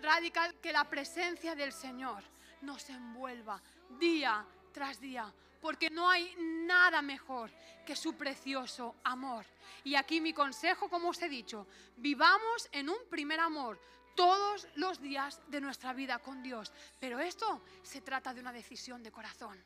Radical, 0.01 0.55
que 0.61 0.71
la 0.71 0.83
presencia 0.89 1.55
del 1.55 1.71
Señor 1.71 2.23
nos 2.61 2.89
envuelva 2.89 3.61
día 3.99 4.45
tras 4.71 4.99
día, 4.99 5.31
porque 5.61 5.89
no 5.89 6.09
hay 6.09 6.35
nada 6.37 7.01
mejor 7.01 7.51
que 7.85 7.95
su 7.95 8.15
precioso 8.15 8.95
amor. 9.03 9.45
Y 9.83 9.95
aquí 9.95 10.19
mi 10.19 10.33
consejo, 10.33 10.89
como 10.89 11.09
os 11.09 11.21
he 11.21 11.29
dicho, 11.29 11.67
vivamos 11.97 12.69
en 12.71 12.89
un 12.89 12.97
primer 13.09 13.39
amor 13.39 13.79
todos 14.15 14.67
los 14.75 15.01
días 15.01 15.41
de 15.47 15.61
nuestra 15.61 15.93
vida 15.93 16.19
con 16.19 16.41
Dios. 16.41 16.71
Pero 16.99 17.19
esto 17.19 17.61
se 17.83 18.01
trata 18.01 18.33
de 18.33 18.41
una 18.41 18.51
decisión 18.51 19.03
de 19.03 19.11
corazón. 19.11 19.63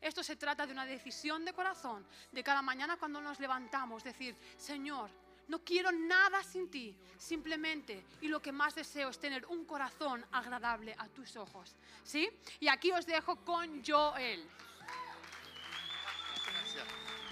Esto 0.00 0.22
se 0.22 0.36
trata 0.36 0.66
de 0.66 0.72
una 0.72 0.86
decisión 0.86 1.44
de 1.44 1.52
corazón, 1.52 2.06
de 2.30 2.44
cada 2.44 2.62
mañana 2.62 2.96
cuando 2.96 3.20
nos 3.20 3.40
levantamos, 3.40 4.04
decir, 4.04 4.36
Señor, 4.56 5.10
no 5.48 5.64
quiero 5.64 5.90
nada 5.90 6.42
sin 6.44 6.70
ti, 6.70 6.94
simplemente, 7.18 8.04
y 8.20 8.28
lo 8.28 8.40
que 8.40 8.52
más 8.52 8.74
deseo 8.74 9.08
es 9.08 9.18
tener 9.18 9.44
un 9.46 9.64
corazón 9.64 10.24
agradable 10.32 10.94
a 10.98 11.08
tus 11.08 11.36
ojos. 11.36 11.74
¿Sí? 12.04 12.28
Y 12.60 12.68
aquí 12.68 12.90
os 12.92 13.06
dejo 13.06 13.36
con 13.44 13.82
Joel. 13.84 14.46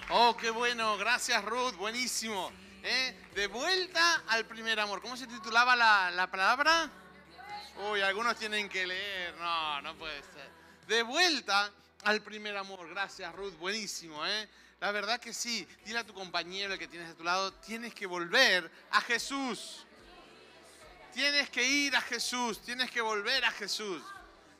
Oh, 0.09 0.35
qué 0.37 0.49
bueno, 0.49 0.97
gracias 0.97 1.43
Ruth, 1.43 1.75
buenísimo. 1.75 2.51
¿Eh? 2.83 3.29
De 3.35 3.47
vuelta 3.47 4.23
al 4.27 4.45
primer 4.45 4.79
amor. 4.79 5.01
¿Cómo 5.01 5.17
se 5.17 5.27
titulaba 5.27 5.75
la, 5.75 6.11
la 6.11 6.31
palabra? 6.31 6.89
Uy, 7.91 8.01
algunos 8.01 8.37
tienen 8.37 8.69
que 8.69 8.87
leer. 8.87 9.35
No, 9.35 9.81
no 9.81 9.95
puede 9.97 10.21
ser. 10.23 10.49
De 10.87 11.03
vuelta 11.03 11.71
al 12.03 12.21
primer 12.21 12.55
amor. 12.55 12.89
Gracias 12.89 13.33
Ruth, 13.35 13.55
buenísimo. 13.57 14.25
¿eh? 14.25 14.47
La 14.79 14.91
verdad 14.91 15.19
que 15.19 15.33
sí. 15.33 15.67
Dile 15.85 15.99
a 15.99 16.03
tu 16.05 16.13
compañero, 16.13 16.73
el 16.73 16.79
que 16.79 16.87
tienes 16.87 17.11
a 17.11 17.15
tu 17.15 17.23
lado, 17.23 17.53
tienes 17.53 17.93
que 17.93 18.05
volver 18.05 18.69
a 18.91 19.01
Jesús. 19.01 19.85
Tienes 21.13 21.49
que 21.49 21.63
ir 21.63 21.95
a 21.95 22.01
Jesús, 22.01 22.61
tienes 22.61 22.91
que 22.91 23.01
volver 23.01 23.43
a 23.43 23.51
Jesús. 23.51 24.03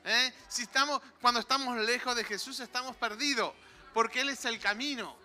¿eh? 0.03 0.33
Si 0.47 0.63
estamos, 0.63 1.01
cuando 1.21 1.39
estamos 1.39 1.77
lejos 1.77 2.15
de 2.15 2.23
Jesús 2.23 2.59
estamos 2.59 2.95
perdidos, 2.95 3.53
porque 3.93 4.21
Él 4.21 4.29
es 4.29 4.43
el 4.45 4.59
camino. 4.59 5.15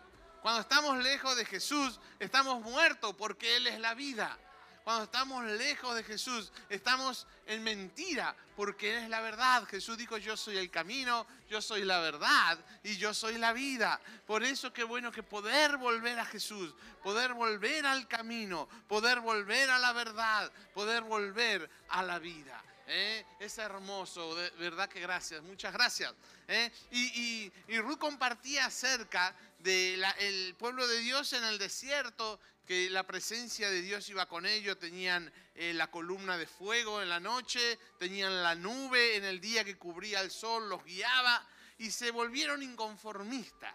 Cuando 0.42 0.60
estamos 0.60 0.98
lejos 0.98 1.36
de 1.36 1.44
Jesús 1.46 2.00
estamos 2.18 2.60
muertos, 2.60 3.14
porque 3.16 3.56
Él 3.56 3.66
es 3.66 3.78
la 3.80 3.94
vida. 3.94 4.36
Cuando 4.84 5.04
estamos 5.04 5.44
lejos 5.44 5.94
de 5.94 6.02
Jesús 6.02 6.50
estamos 6.68 7.26
en 7.46 7.62
mentira, 7.62 8.34
porque 8.56 8.96
Él 8.96 9.04
es 9.04 9.08
la 9.10 9.20
verdad. 9.20 9.64
Jesús 9.68 9.96
dijo, 9.96 10.18
yo 10.18 10.36
soy 10.36 10.56
el 10.58 10.70
camino, 10.70 11.26
yo 11.48 11.62
soy 11.62 11.84
la 11.84 12.00
verdad 12.00 12.58
y 12.82 12.96
yo 12.96 13.14
soy 13.14 13.38
la 13.38 13.52
vida. 13.52 14.00
Por 14.26 14.42
eso 14.42 14.72
qué 14.72 14.82
bueno 14.84 15.12
que 15.12 15.22
poder 15.22 15.76
volver 15.76 16.18
a 16.18 16.24
Jesús, 16.26 16.74
poder 17.02 17.32
volver 17.34 17.86
al 17.86 18.08
camino, 18.08 18.68
poder 18.88 19.20
volver 19.20 19.70
a 19.70 19.78
la 19.78 19.92
verdad, 19.92 20.50
poder 20.74 21.02
volver 21.02 21.70
a 21.90 22.02
la 22.02 22.18
vida. 22.18 22.62
¿eh? 22.88 23.24
Es 23.38 23.58
hermoso, 23.58 24.34
de 24.34 24.50
verdad 24.50 24.88
que 24.88 25.00
gracias, 25.00 25.42
muchas 25.42 25.72
gracias. 25.72 26.12
¿eh? 26.48 26.70
Y, 26.90 27.00
y- 27.22 27.52
y 27.68 27.78
Ruth 27.78 27.98
compartía 27.98 28.66
acerca 28.66 29.34
del 29.62 30.54
pueblo 30.56 30.86
de 30.86 30.98
Dios 30.98 31.32
en 31.32 31.44
el 31.44 31.58
desierto, 31.58 32.40
que 32.66 32.90
la 32.90 33.06
presencia 33.06 33.70
de 33.70 33.82
Dios 33.82 34.08
iba 34.08 34.26
con 34.26 34.46
ellos, 34.46 34.78
tenían 34.78 35.32
eh, 35.54 35.72
la 35.74 35.90
columna 35.90 36.36
de 36.36 36.46
fuego 36.46 37.02
en 37.02 37.08
la 37.08 37.20
noche, 37.20 37.78
tenían 37.98 38.42
la 38.42 38.54
nube 38.54 39.16
en 39.16 39.24
el 39.24 39.40
día 39.40 39.64
que 39.64 39.76
cubría 39.76 40.20
el 40.20 40.30
sol, 40.30 40.68
los 40.68 40.84
guiaba 40.84 41.46
y 41.78 41.90
se 41.90 42.10
volvieron 42.10 42.62
inconformistas. 42.62 43.74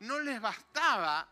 No 0.00 0.18
les 0.20 0.40
bastaba 0.40 1.28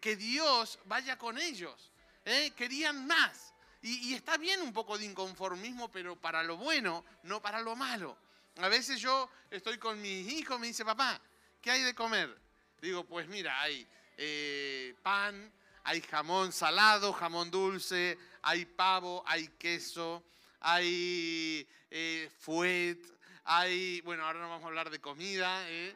que 0.00 0.16
Dios 0.16 0.78
vaya 0.84 1.18
con 1.18 1.38
ellos. 1.38 1.90
¿eh? 2.24 2.52
Querían 2.56 3.06
más. 3.06 3.54
Y, 3.82 4.10
y 4.10 4.14
está 4.14 4.36
bien 4.36 4.60
un 4.60 4.72
poco 4.72 4.98
de 4.98 5.06
inconformismo, 5.06 5.90
pero 5.90 6.16
para 6.16 6.42
lo 6.42 6.56
bueno, 6.56 7.04
no 7.24 7.40
para 7.40 7.60
lo 7.60 7.74
malo. 7.76 8.16
A 8.58 8.68
veces 8.68 9.00
yo 9.00 9.30
estoy 9.50 9.78
con 9.78 10.00
mis 10.00 10.30
hijos, 10.32 10.60
me 10.60 10.66
dice, 10.66 10.84
papá, 10.84 11.20
¿qué 11.62 11.70
hay 11.70 11.82
de 11.82 11.94
comer? 11.94 12.49
Digo, 12.80 13.04
pues 13.04 13.28
mira, 13.28 13.60
hay 13.60 13.86
eh, 14.16 14.94
pan, 15.02 15.52
hay 15.84 16.00
jamón 16.00 16.52
salado, 16.52 17.12
jamón 17.12 17.50
dulce, 17.50 18.18
hay 18.42 18.64
pavo, 18.64 19.22
hay 19.26 19.48
queso, 19.58 20.24
hay 20.60 21.66
eh, 21.90 22.30
fuet, 22.38 22.98
hay, 23.44 24.00
bueno, 24.02 24.24
ahora 24.24 24.40
no 24.40 24.48
vamos 24.48 24.64
a 24.64 24.68
hablar 24.68 24.90
de 24.90 25.00
comida, 25.00 25.68
¿eh? 25.68 25.94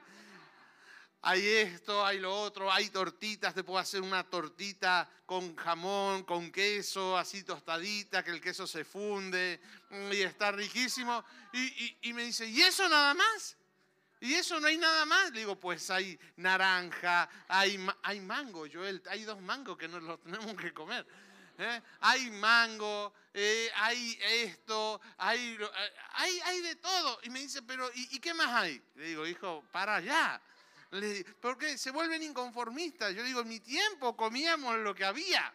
hay 1.27 1.47
esto, 1.47 2.05
hay 2.05 2.19
lo 2.19 2.39
otro, 2.39 2.71
hay 2.71 2.91
tortitas, 2.91 3.55
te 3.55 3.65
puedo 3.65 3.79
hacer 3.79 4.03
una 4.03 4.25
tortita 4.25 5.09
con 5.25 5.57
jamón, 5.57 6.25
con 6.25 6.53
queso, 6.53 7.17
así 7.17 7.43
tostadita, 7.45 8.23
que 8.23 8.31
el 8.31 8.43
queso 8.43 8.67
se 8.67 8.85
funde 8.85 9.59
mm, 9.89 10.13
y 10.13 10.21
está 10.21 10.53
riquísimo. 10.53 11.25
Y, 11.53 12.13
me 12.13 12.25
dice, 12.25 12.47
¿y 12.47 12.61
eso 12.61 12.87
nada 12.91 13.15
más? 13.15 13.57
¿Y 14.25 14.33
eso 14.33 14.59
no 14.59 14.69
hay 14.69 14.79
nada 14.79 15.05
más? 15.05 15.33
Le 15.33 15.41
digo, 15.41 15.61
pues 15.61 15.91
hay 15.91 16.19
naranja, 16.37 17.29
hay, 17.47 17.79
hay 18.03 18.21
mango, 18.21 18.65
Joel, 18.73 19.03
hay 19.11 19.23
dos 19.25 19.39
mangos 19.43 19.77
que 19.77 19.87
nos 19.87 20.03
los 20.03 20.19
tenemos 20.25 20.57
que 20.57 20.73
comer. 20.73 21.07
¿eh? 21.59 21.83
Hay 22.01 22.31
mango, 22.31 23.13
eh, 23.35 23.71
hay 23.75 24.19
esto, 24.23 24.99
hay, 25.19 25.59
eh, 25.61 25.95
hay, 26.15 26.41
hay 26.41 26.61
de 26.63 26.77
todo. 26.77 27.21
Y 27.25 27.29
me 27.29 27.41
dice, 27.41 27.61
pero 27.65 27.91
¿y, 27.95 28.17
y 28.17 28.19
qué 28.19 28.33
más 28.33 28.49
hay? 28.49 28.83
Le 28.95 29.09
digo, 29.09 29.27
hijo, 29.27 29.63
para 29.71 29.97
allá. 29.97 30.41
Le 30.93 31.23
porque 31.43 31.77
se 31.77 31.91
vuelven 31.91 32.23
inconformistas. 32.23 33.15
Yo 33.15 33.23
digo, 33.25 33.41
en 33.41 33.49
mi 33.49 33.61
tiempo 33.61 34.17
comíamos 34.17 34.77
lo 34.77 34.95
que 34.95 35.05
había. 35.05 35.53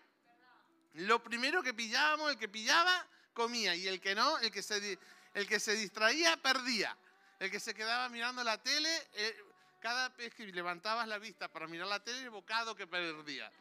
Lo 0.94 1.24
primero 1.24 1.64
que 1.64 1.74
pillábamos, 1.74 2.30
el 2.30 2.38
que 2.38 2.50
pillaba, 2.50 3.08
comía. 3.34 3.74
Y 3.74 3.88
el 3.88 4.00
que 4.00 4.14
no, 4.14 4.38
el 4.38 4.52
que 4.52 4.62
se, 4.62 5.00
el 5.34 5.48
que 5.48 5.60
se 5.60 5.74
distraía, 5.74 6.38
perdía. 6.38 6.96
El 7.40 7.50
que 7.50 7.60
se 7.60 7.74
quedaba 7.74 8.10
mirando 8.10 8.44
la 8.44 8.62
tele, 8.62 8.90
eh, 9.14 9.44
cada 9.80 10.10
vez 10.10 10.34
que 10.34 10.46
levantabas 10.48 11.08
la 11.08 11.18
vista 11.18 11.48
para 11.48 11.68
mirar 11.68 11.88
la 11.88 12.04
tele, 12.04 12.20
el 12.24 12.30
bocado 12.30 12.76
que 12.76 12.86
perdía. 12.88 13.52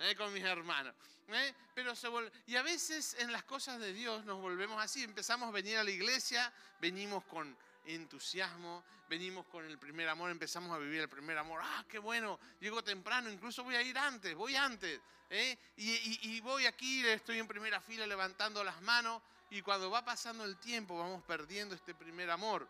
eh, 0.00 0.14
con 0.16 0.32
mis 0.32 0.42
hermanos. 0.42 0.92
eh, 1.28 1.54
Pero 1.74 1.94
se 1.94 2.08
y 2.46 2.56
a 2.56 2.62
veces 2.62 3.14
en 3.20 3.30
las 3.32 3.44
cosas 3.44 3.78
de 3.78 3.92
Dios 3.92 4.24
nos 4.24 4.40
volvemos 4.40 4.82
así. 4.82 5.04
Empezamos 5.04 5.48
a 5.48 5.52
venir 5.52 5.76
a 5.78 5.84
la 5.84 5.90
iglesia, 5.92 6.52
venimos 6.80 7.22
con 7.24 7.56
entusiasmo, 7.86 8.82
venimos 9.08 9.46
con 9.46 9.64
el 9.64 9.78
primer 9.78 10.08
amor, 10.08 10.30
empezamos 10.30 10.74
a 10.74 10.78
vivir 10.78 11.00
el 11.00 11.08
primer 11.08 11.38
amor. 11.38 11.60
Ah, 11.62 11.84
qué 11.88 11.98
bueno, 11.98 12.40
llego 12.60 12.82
temprano, 12.82 13.30
incluso 13.30 13.62
voy 13.62 13.76
a 13.76 13.82
ir 13.82 13.96
antes, 13.96 14.34
voy 14.34 14.56
antes. 14.56 15.00
¿eh? 15.30 15.56
Y, 15.76 15.92
y- 15.92 16.18
y 16.22 16.40
voy 16.40 16.66
aquí, 16.66 17.06
estoy 17.06 17.38
en 17.38 17.46
primera 17.48 17.80
fila 17.80 18.06
levantando 18.06 18.62
las 18.64 18.80
manos 18.82 19.22
y 19.50 19.62
cuando 19.62 19.90
va 19.90 20.04
pasando 20.04 20.44
el 20.44 20.56
tiempo 20.58 20.98
vamos 20.98 21.22
perdiendo 21.24 21.74
este 21.74 21.94
primer 21.94 22.30
amor. 22.30 22.68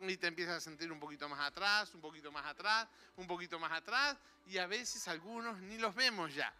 Y 0.00 0.16
te 0.16 0.28
empiezas 0.28 0.56
a 0.56 0.60
sentir 0.60 0.90
un 0.90 0.98
poquito 0.98 1.28
más 1.28 1.40
atrás, 1.40 1.94
un 1.94 2.00
poquito 2.00 2.32
más 2.32 2.46
atrás, 2.46 2.88
un 3.16 3.26
poquito 3.26 3.58
más 3.58 3.72
atrás 3.72 4.16
y 4.46 4.58
a 4.58 4.66
veces 4.66 5.06
algunos 5.08 5.60
ni 5.60 5.78
los 5.78 5.94
vemos 5.94 6.34
ya. 6.34 6.52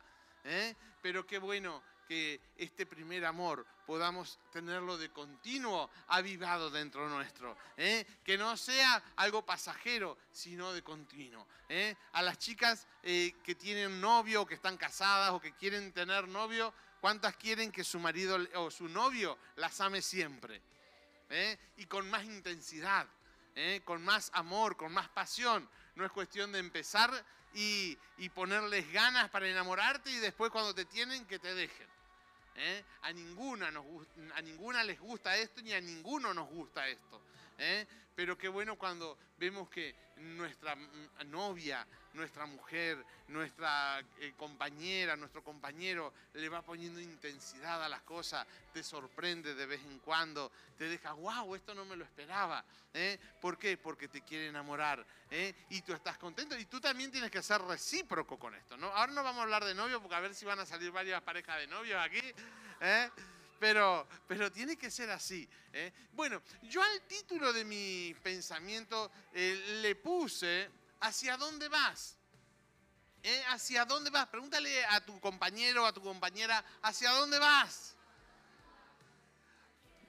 ¿eh? 0.45 0.75
Pero 1.01 1.27
qué 1.27 1.39
bueno 1.39 1.83
que 2.07 2.41
este 2.57 2.87
primer 2.87 3.25
amor 3.25 3.65
podamos 3.87 4.41
tenerlo 4.51 4.99
de 4.99 5.11
continuo 5.11 5.89
avivado 6.09 6.69
dentro 6.69 7.09
nuestro. 7.09 7.57
¿eh? 7.77 8.05
Que 8.25 8.37
no 8.37 8.57
sea 8.57 9.03
algo 9.17 9.47
pasajero, 9.47 10.19
sino 10.33 10.73
de 10.73 10.83
continuo. 10.83 11.47
¿eh? 11.69 11.95
A 12.13 12.23
las 12.23 12.37
chicas 12.37 12.87
eh, 13.03 13.35
que 13.45 13.55
tienen 13.55 14.01
novio, 14.01 14.45
que 14.45 14.55
están 14.55 14.77
casadas 14.77 15.31
o 15.31 15.41
que 15.41 15.53
quieren 15.53 15.93
tener 15.93 16.29
novio, 16.29 16.75
¿cuántas 17.01 17.37
quieren 17.37 17.73
que 17.73 17.85
su 17.85 17.99
marido 17.99 18.39
o 18.57 18.71
su 18.71 18.89
novio 18.89 19.39
las 19.55 19.81
ame 19.81 20.03
siempre? 20.03 20.61
¿eh? 21.31 21.57
Y 21.77 21.87
con 21.87 22.11
más 22.11 22.25
intensidad. 22.25 23.07
¿Eh? 23.55 23.83
con 23.85 24.03
más 24.05 24.31
amor, 24.35 24.77
con 24.77 24.93
más 24.93 25.09
pasión. 25.09 25.69
No 25.95 26.05
es 26.05 26.13
cuestión 26.13 26.53
de 26.53 26.59
empezar 26.59 27.11
y, 27.55 27.99
y 28.19 28.29
ponerles 28.29 28.91
ganas 28.93 29.29
para 29.31 29.49
enamorarte 29.49 30.11
y 30.11 30.17
después 30.19 30.51
cuando 30.51 30.75
te 30.75 30.85
tienen 30.85 31.27
que 31.27 31.39
te 31.39 31.55
dejen. 31.55 31.89
¿eh? 32.57 32.85
A, 33.03 33.13
ninguna 33.13 33.73
a 34.35 34.43
ninguna 34.43 34.85
les 34.85 35.01
gusta 35.01 35.37
esto 35.37 35.63
ni 35.63 35.73
a 35.73 35.81
ninguno 35.81 36.35
nos 36.35 36.49
gusta 36.49 36.87
esto. 36.89 37.21
¿Eh? 37.61 37.87
Pero 38.15 38.37
qué 38.37 38.49
bueno 38.49 38.77
cuando 38.77 39.17
vemos 39.39 39.71
que 39.71 39.95
nuestra 40.17 40.77
novia, 41.27 41.87
nuestra 42.13 42.45
mujer, 42.45 43.03
nuestra 43.29 44.01
eh, 44.19 44.35
compañera, 44.37 45.17
nuestro 45.17 45.43
compañero 45.43 46.13
le 46.35 46.49
va 46.49 46.61
poniendo 46.63 47.01
intensidad 47.01 47.83
a 47.83 47.89
las 47.89 48.03
cosas, 48.03 48.47
te 48.73 48.83
sorprende 48.83 49.55
de 49.55 49.67
vez 49.67 49.81
en 49.83 49.99
cuando, 50.01 50.53
te 50.77 50.89
deja, 50.89 51.13
wow, 51.13 51.55
esto 51.55 51.75
no 51.75 51.85
me 51.85 51.97
lo 51.97 52.05
esperaba. 52.05 52.65
¿eh? 52.93 53.19
¿Por 53.41 53.59
qué? 53.59 53.77
Porque 53.79 54.09
te 54.09 54.23
quiere 54.23 54.49
enamorar 54.49 55.07
¿eh? 55.31 55.55
y 55.71 55.81
tú 55.83 55.95
estás 55.95 56.19
contento 56.19 56.59
y 56.59 56.67
tú 56.67 56.81
también 56.81 57.11
tienes 57.11 57.31
que 57.31 57.43
ser 57.43 57.63
recíproco 57.63 58.39
con 58.39 58.55
esto. 58.55 58.77
¿no? 58.77 58.89
Ahora 58.89 59.13
no 59.13 59.23
vamos 59.23 59.41
a 59.41 59.43
hablar 59.45 59.65
de 59.65 59.75
novio 59.75 60.01
porque 60.01 60.17
a 60.17 60.21
ver 60.21 60.35
si 60.35 60.45
van 60.45 60.59
a 60.59 60.67
salir 60.67 60.91
varias 60.91 61.23
parejas 61.23 61.59
de 61.59 61.67
novios 61.69 62.05
aquí. 62.05 62.21
Pero, 63.61 64.09
pero, 64.27 64.51
tiene 64.51 64.77
que 64.77 64.91
ser 64.91 65.11
así. 65.11 65.49
Bueno, 66.13 66.43
yo 66.63 66.83
al 66.83 67.03
título 67.03 67.53
de 67.53 67.65
mi 67.65 68.13
pensamiento 68.23 69.13
le 69.33 69.95
puse 69.95 70.69
¿hacia 71.01 71.37
dónde 71.37 71.69
vas? 71.69 72.17
¿Eh? 73.23 73.45
¿Hacia 73.49 73.85
dónde 73.85 74.11
vas? 74.11 74.27
Pregúntale 74.29 74.85
a 74.87 75.05
tu 75.05 75.21
compañero 75.21 75.85
o 75.85 75.87
a 75.87 75.93
tu 75.93 76.03
compañera, 76.03 76.65
¿hacia 76.83 77.11
dónde 77.11 77.39
vas? 77.39 77.95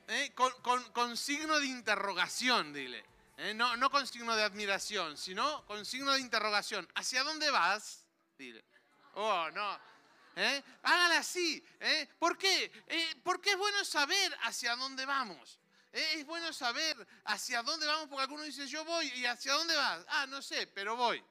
¿Eh? 0.07 0.33
Con, 0.33 1.17
signo 1.17 1.59
de 1.59 1.67
interrogación, 1.67 2.73
dile. 2.73 3.03
¿Eh? 3.37 3.53
No, 3.53 3.75
no 3.75 3.89
con 3.89 4.05
signo 4.07 4.35
de 4.35 4.43
admiración, 4.43 5.17
sino 5.17 5.65
con 5.65 5.85
signo 5.85 6.13
de 6.13 6.19
interrogación. 6.19 6.87
¿Hacia 6.95 7.23
dónde 7.23 7.49
vas? 7.51 8.05
Dile. 8.37 8.63
Oh, 9.15 9.49
no. 9.51 9.79
¿Eh? 10.35 10.63
Hágala 10.83 11.17
así. 11.19 11.63
¿Por 12.17 12.37
qué? 12.37 12.71
Porque 13.41 13.53
es 13.53 13.57
bueno 13.57 13.83
saber 13.83 14.37
hacia 14.43 14.75
dónde 14.75 15.03
vamos. 15.03 15.57
Es 15.91 16.23
bueno 16.27 16.53
saber 16.53 16.95
hacia 17.25 17.63
dónde 17.63 17.87
vamos, 17.87 18.07
porque 18.07 18.21
algunos 18.21 18.45
dicen, 18.45 18.67
yo 18.67 18.85
voy, 18.85 19.11
¿y 19.15 19.25
hacia 19.25 19.53
dónde 19.53 19.75
vas? 19.75 20.05
Ah, 20.09 20.27
no 20.27 20.43
sé, 20.43 20.67
pero 20.67 20.95
voy. 20.95 21.23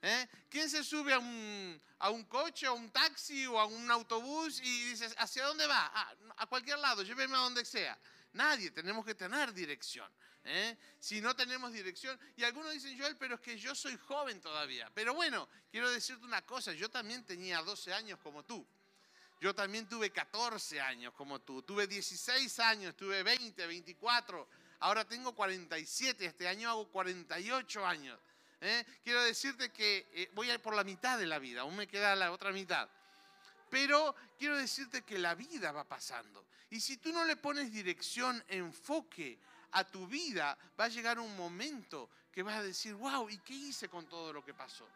¿Eh? 0.00 0.28
¿Quién 0.48 0.70
se 0.70 0.84
sube 0.84 1.12
a 1.12 1.18
un, 1.18 1.82
a 1.98 2.10
un 2.10 2.22
coche, 2.26 2.66
a 2.66 2.72
un 2.72 2.88
taxi 2.92 3.46
o 3.46 3.58
a 3.58 3.64
un 3.64 3.90
autobús 3.90 4.60
y 4.60 4.84
dice, 4.90 5.12
¿hacia 5.18 5.44
dónde 5.44 5.66
va? 5.66 5.90
Ah, 5.92 6.14
a 6.36 6.46
cualquier 6.46 6.78
lado, 6.78 7.02
lléveme 7.02 7.34
a 7.34 7.40
donde 7.40 7.64
sea. 7.64 7.98
Nadie, 8.34 8.70
tenemos 8.70 9.04
que 9.04 9.16
tener 9.16 9.52
dirección. 9.52 10.08
¿eh? 10.44 10.78
Si 11.00 11.20
no 11.20 11.34
tenemos 11.34 11.72
dirección, 11.72 12.16
y 12.36 12.44
algunos 12.44 12.72
dicen, 12.72 12.96
Joel, 12.96 13.16
pero 13.16 13.34
es 13.34 13.40
que 13.40 13.58
yo 13.58 13.74
soy 13.74 13.96
joven 13.96 14.40
todavía. 14.40 14.88
Pero 14.94 15.14
bueno, 15.14 15.48
quiero 15.68 15.90
decirte 15.90 16.24
una 16.24 16.42
cosa, 16.42 16.72
yo 16.74 16.88
también 16.88 17.24
tenía 17.24 17.60
12 17.60 17.92
años 17.92 18.20
como 18.20 18.44
tú. 18.44 18.64
Yo 19.40 19.54
también 19.54 19.88
tuve 19.88 20.10
14 20.10 20.80
años 20.82 21.14
como 21.14 21.40
tú, 21.40 21.62
tuve 21.62 21.86
16 21.86 22.60
años, 22.60 22.94
tuve 22.94 23.22
20, 23.22 23.66
24, 23.66 24.46
ahora 24.80 25.06
tengo 25.06 25.34
47, 25.34 26.26
este 26.26 26.46
año 26.46 26.68
hago 26.68 26.88
48 26.88 27.86
años. 27.86 28.18
¿eh? 28.60 28.84
Quiero 29.02 29.22
decirte 29.22 29.72
que 29.72 30.06
eh, 30.12 30.30
voy 30.34 30.50
a 30.50 30.54
ir 30.54 30.60
por 30.60 30.74
la 30.74 30.84
mitad 30.84 31.18
de 31.18 31.26
la 31.26 31.38
vida, 31.38 31.62
aún 31.62 31.74
me 31.74 31.86
queda 31.86 32.14
la 32.14 32.32
otra 32.32 32.52
mitad. 32.52 32.86
Pero 33.70 34.14
quiero 34.38 34.58
decirte 34.58 35.02
que 35.02 35.18
la 35.18 35.34
vida 35.34 35.72
va 35.72 35.84
pasando. 35.84 36.44
Y 36.68 36.80
si 36.80 36.98
tú 36.98 37.10
no 37.10 37.24
le 37.24 37.36
pones 37.36 37.72
dirección, 37.72 38.44
enfoque 38.48 39.38
a 39.72 39.84
tu 39.84 40.06
vida, 40.06 40.58
va 40.78 40.84
a 40.84 40.88
llegar 40.88 41.18
un 41.18 41.34
momento 41.36 42.10
que 42.30 42.42
vas 42.42 42.58
a 42.58 42.62
decir, 42.62 42.94
wow, 42.94 43.30
¿y 43.30 43.38
qué 43.38 43.54
hice 43.54 43.88
con 43.88 44.06
todo 44.06 44.32
lo 44.32 44.44
que 44.44 44.52
pasó? 44.52 44.86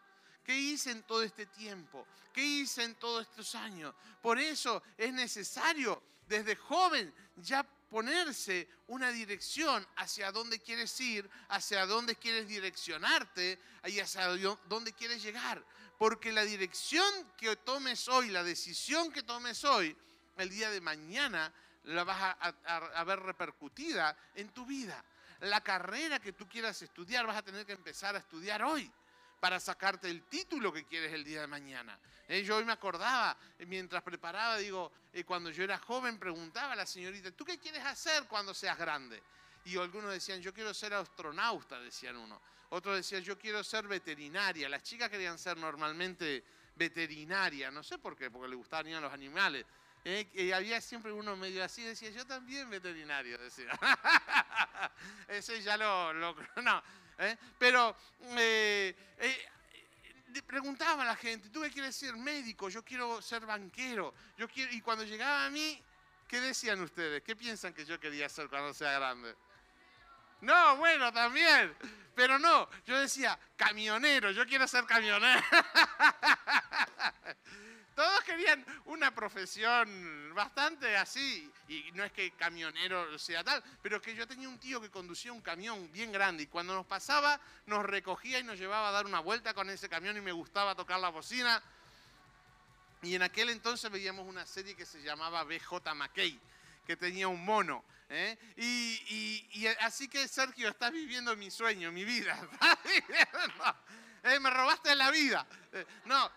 ¿Qué 0.45 0.55
hice 0.55 0.91
en 0.91 1.03
todo 1.03 1.23
este 1.23 1.47
tiempo? 1.47 2.05
¿Qué 2.31 2.43
hice 2.43 2.83
en 2.83 2.95
todos 2.95 3.27
estos 3.27 3.55
años? 3.55 3.95
Por 4.21 4.37
eso 4.37 4.83
es 4.97 5.11
necesario 5.11 6.01
desde 6.27 6.55
joven 6.55 7.13
ya 7.37 7.63
ponerse 7.63 8.67
una 8.87 9.11
dirección 9.11 9.85
hacia 9.95 10.31
dónde 10.31 10.59
quieres 10.59 10.99
ir, 10.99 11.29
hacia 11.49 11.85
dónde 11.85 12.15
quieres 12.15 12.47
direccionarte 12.47 13.59
y 13.85 13.99
hacia 13.99 14.27
dónde 14.67 14.93
quieres 14.93 15.23
llegar. 15.23 15.65
Porque 15.97 16.31
la 16.31 16.43
dirección 16.43 17.05
que 17.37 17.55
tomes 17.55 18.07
hoy, 18.07 18.29
la 18.29 18.43
decisión 18.43 19.11
que 19.11 19.23
tomes 19.23 19.63
hoy, 19.63 19.95
el 20.37 20.49
día 20.49 20.69
de 20.69 20.81
mañana 20.81 21.53
la 21.83 22.03
vas 22.03 22.35
a, 22.41 23.03
ver 23.03 23.19
repercutida 23.19 24.17
en 24.35 24.49
tu 24.49 24.65
vida. 24.65 25.03
La 25.39 25.61
carrera 25.61 26.19
que 26.19 26.33
tú 26.33 26.47
quieras 26.47 26.81
estudiar 26.81 27.25
vas 27.25 27.37
a 27.37 27.43
tener 27.43 27.65
que 27.65 27.73
empezar 27.73 28.15
a 28.15 28.19
estudiar 28.19 28.63
hoy 28.63 28.91
para 29.39 29.59
sacarte 29.59 30.09
el 30.09 30.23
título 30.23 30.71
que 30.71 30.85
quieres 30.85 31.13
el 31.13 31.23
día 31.23 31.41
de 31.41 31.47
mañana. 31.47 31.99
Eh, 32.27 32.43
yo 32.43 32.57
hoy 32.57 32.65
me 32.65 32.71
acordaba, 32.71 33.37
eh, 33.59 33.65
mientras 33.65 34.01
preparaba, 34.01 34.57
digo, 34.57 34.91
eh, 35.13 35.23
cuando 35.23 35.51
yo 35.51 35.63
era 35.63 35.77
joven 35.77 36.17
preguntaba 36.17 36.73
a 36.73 36.75
la 36.75 36.85
señorita, 36.85 37.31
¿tú 37.31 37.45
qué 37.45 37.59
quieres 37.59 37.85
hacer 37.85 38.23
cuando 38.27 38.53
seas 38.53 38.77
grande? 38.77 39.21
Y 39.65 39.77
algunos 39.77 40.11
decían, 40.11 40.41
yo 40.41 40.53
quiero 40.53 40.73
ser 40.73 40.93
astronauta, 40.93 41.79
decían 41.79 42.17
uno. 42.17 42.41
Otros 42.69 42.95
decían, 42.95 43.21
yo 43.23 43.37
quiero 43.37 43.63
ser 43.63 43.87
veterinaria. 43.87 44.67
Las 44.69 44.83
chicas 44.83 45.09
querían 45.09 45.37
ser 45.37 45.57
normalmente 45.57 46.43
veterinaria, 46.75 47.71
no 47.71 47.83
sé 47.83 47.97
por 47.97 48.15
qué, 48.15 48.29
porque 48.29 48.47
le 48.47 48.55
gustaban 48.55 49.01
los 49.01 49.13
animales. 49.13 49.65
y 50.03 50.51
había 50.51 50.81
siempre 50.81 51.11
uno 51.11 51.35
medio 51.35 51.63
así, 51.63 51.83
decía, 51.83 52.09
yo 52.09 52.25
también 52.25 52.69
veterinario, 52.69 53.37
decía. 53.37 53.71
Ese 55.27 55.61
ya 55.61 55.77
lo, 55.77 56.13
lo 56.13 56.35
no, 56.63 56.83
¿eh? 57.19 57.37
Pero 57.57 57.95
eh, 58.37 58.95
eh, 59.19 59.47
preguntaba 60.47 61.03
a 61.03 61.05
la 61.05 61.15
gente, 61.15 61.49
¿tú 61.49 61.61
qué 61.61 61.71
quieres 61.71 61.95
ser 61.95 62.15
médico? 62.15 62.69
Yo 62.69 62.83
quiero 62.83 63.21
ser 63.21 63.45
banquero. 63.45 64.13
Yo 64.37 64.47
quiero... 64.47 64.71
Y 64.73 64.81
cuando 64.81 65.03
llegaba 65.03 65.45
a 65.45 65.49
mí, 65.49 65.81
¿qué 66.27 66.41
decían 66.41 66.81
ustedes? 66.81 67.23
¿Qué 67.23 67.35
piensan 67.35 67.73
que 67.73 67.85
yo 67.85 67.99
quería 67.99 68.27
ser 68.29 68.49
cuando 68.49 68.73
sea 68.73 68.93
grande? 68.99 69.35
No, 70.41 70.77
bueno, 70.77 71.11
también. 71.11 71.75
Pero 72.15 72.39
no, 72.39 72.69
yo 72.85 72.99
decía, 72.99 73.37
camionero, 73.55 74.31
yo 74.31 74.45
quiero 74.45 74.67
ser 74.67 74.85
camionero. 74.85 75.41
Querían 78.35 78.65
una 78.87 79.15
profesión 79.15 80.33
bastante 80.33 80.97
así, 80.97 81.49
y 81.69 81.89
no 81.93 82.03
es 82.03 82.11
que 82.11 82.31
camionero 82.31 83.17
sea 83.17 83.45
tal, 83.45 83.63
pero 83.81 84.01
que 84.01 84.13
yo 84.13 84.27
tenía 84.27 84.49
un 84.49 84.59
tío 84.59 84.81
que 84.81 84.89
conducía 84.89 85.31
un 85.31 85.39
camión 85.39 85.89
bien 85.93 86.11
grande 86.11 86.43
y 86.43 86.47
cuando 86.47 86.73
nos 86.75 86.85
pasaba 86.85 87.39
nos 87.65 87.85
recogía 87.85 88.39
y 88.39 88.43
nos 88.43 88.59
llevaba 88.59 88.89
a 88.89 88.91
dar 88.91 89.05
una 89.05 89.21
vuelta 89.21 89.53
con 89.53 89.69
ese 89.69 89.87
camión 89.87 90.17
y 90.17 90.19
me 90.19 90.33
gustaba 90.33 90.75
tocar 90.75 90.99
la 90.99 91.07
bocina. 91.07 91.63
Y 93.03 93.15
en 93.15 93.21
aquel 93.21 93.51
entonces 93.51 93.89
veíamos 93.89 94.27
una 94.27 94.45
serie 94.45 94.75
que 94.75 94.85
se 94.85 95.01
llamaba 95.01 95.45
BJ 95.45 95.93
McKay, 95.95 96.37
que 96.85 96.97
tenía 96.97 97.29
un 97.29 97.45
mono. 97.45 97.85
¿eh? 98.09 98.37
Y, 98.57 99.65
así 99.79 100.09
que 100.09 100.27
Sergio, 100.27 100.67
estás 100.67 100.91
viviendo 100.91 101.33
mi 101.37 101.49
sueño, 101.49 101.89
mi 101.93 102.03
vida. 102.03 102.37
¿Eh? 104.23 104.39
Me 104.41 104.49
robaste 104.49 104.93
la 104.93 105.09
vida. 105.09 105.47
Eh, 105.71 105.85
no, 106.03 106.29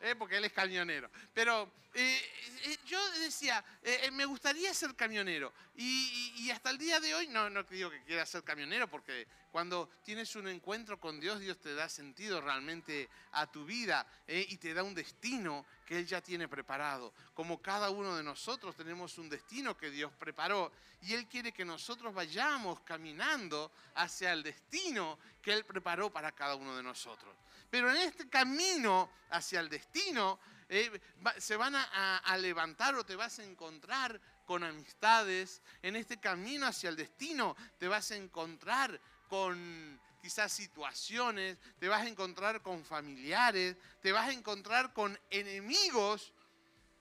eh, 0.00 0.14
porque 0.16 0.36
él 0.36 0.44
es 0.44 0.52
camionero. 0.52 1.10
Pero 1.34 1.70
eh, 1.94 2.20
eh, 2.64 2.78
yo 2.86 2.98
decía, 3.18 3.64
me 4.12 4.24
gustaría 4.24 4.72
ser 4.72 4.94
camionero. 4.94 5.52
Y, 5.76 6.50
hasta 6.50 6.70
el 6.70 6.78
día 6.78 6.98
de 7.00 7.14
hoy, 7.14 7.28
no, 7.28 7.48
no 7.48 7.62
digo 7.64 7.90
que 7.90 8.02
quiera 8.02 8.26
ser 8.26 8.42
camionero, 8.42 8.88
porque 8.88 9.26
cuando 9.52 9.88
tienes 10.04 10.34
un 10.36 10.48
encuentro 10.48 10.98
con 10.98 11.20
Dios, 11.20 11.38
Dios 11.40 11.58
te 11.60 11.74
da 11.74 11.88
sentido 11.88 12.40
realmente 12.40 13.08
a 13.32 13.46
tu 13.46 13.64
vida 13.64 14.06
y 14.26 14.56
te 14.56 14.74
da 14.74 14.82
un 14.82 14.94
destino 14.94 15.64
que 15.86 15.98
Él 15.98 16.06
ya 16.06 16.20
tiene 16.20 16.48
preparado. 16.48 17.12
Como 17.34 17.62
cada 17.62 17.90
uno 17.90 18.16
de 18.16 18.22
nosotros 18.22 18.76
tenemos 18.76 19.16
un 19.18 19.28
destino 19.28 19.76
que 19.76 19.90
Dios 19.90 20.12
preparó 20.18 20.72
y 21.02 21.14
Él 21.14 21.26
quiere 21.26 21.52
que 21.52 21.64
nosotros 21.64 22.12
vayamos 22.12 22.80
caminando 22.80 23.72
hacia 23.94 24.32
el 24.32 24.42
destino 24.42 25.18
que 25.40 25.52
Él 25.52 25.64
preparó 25.64 26.10
para 26.10 26.32
cada 26.32 26.56
uno 26.56 26.76
de 26.76 26.82
nosotros. 26.82 27.34
Pero 27.70 27.90
en 27.90 27.98
este 27.98 28.28
camino 28.28 29.10
hacia 29.30 29.60
el 29.60 29.68
destino, 29.68 30.38
eh, 30.68 31.00
se 31.38 31.56
van 31.56 31.74
a, 31.74 32.36
levantar 32.38 32.94
o 32.94 33.04
te 33.04 33.16
vas 33.16 33.40
a 33.40 33.44
encontrar 33.44 34.20
con 34.46 34.62
amistades. 34.62 35.62
En 35.82 35.96
este 35.96 36.20
camino 36.20 36.66
hacia 36.66 36.90
el 36.90 36.96
destino 36.96 37.56
te 37.78 37.88
vas 37.88 38.10
a 38.12 38.16
encontrar 38.16 39.00
con 39.28 40.00
quizás 40.22 40.52
situaciones, 40.52 41.58
te 41.78 41.88
vas 41.88 42.02
a 42.02 42.08
encontrar 42.08 42.62
con 42.62 42.84
familiares, 42.84 43.76
te 44.00 44.12
vas 44.12 44.28
a 44.28 44.32
encontrar 44.32 44.92
con 44.92 45.18
enemigos 45.30 46.32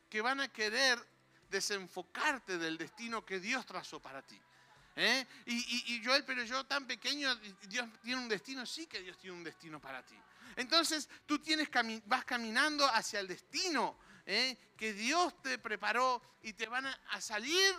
que 0.10 0.21
van 0.21 0.39
a 0.39 0.47
querer 0.47 0.99
desenfocarte 1.49 2.58
del 2.58 2.77
destino 2.77 3.25
que 3.25 3.39
Dios 3.39 3.65
trazó 3.65 3.99
para 3.99 4.21
ti. 4.21 4.39
¿Eh? 4.95 5.25
Y, 5.45 5.55
y, 5.55 5.95
y 5.95 6.03
Joel, 6.03 6.25
pero 6.25 6.43
yo 6.43 6.65
tan 6.65 6.88
pequeño, 6.88 7.34
Dios 7.67 7.88
tiene 8.01 8.21
un 8.21 8.27
destino, 8.27 8.65
sí 8.65 8.88
que 8.88 9.01
Dios 9.01 9.17
tiene 9.17 9.38
un 9.38 9.43
destino 9.43 9.79
para 9.79 10.03
ti. 10.03 10.17
Entonces 10.55 11.09
tú 11.25 11.39
tienes, 11.39 11.69
vas 12.05 12.25
caminando 12.25 12.85
hacia 12.88 13.19
el 13.19 13.27
destino 13.27 13.97
¿eh? 14.25 14.57
que 14.77 14.93
Dios 14.93 15.41
te 15.41 15.57
preparó 15.57 16.21
y 16.43 16.53
te 16.53 16.67
van 16.67 16.85
a 16.85 17.21
salir 17.21 17.75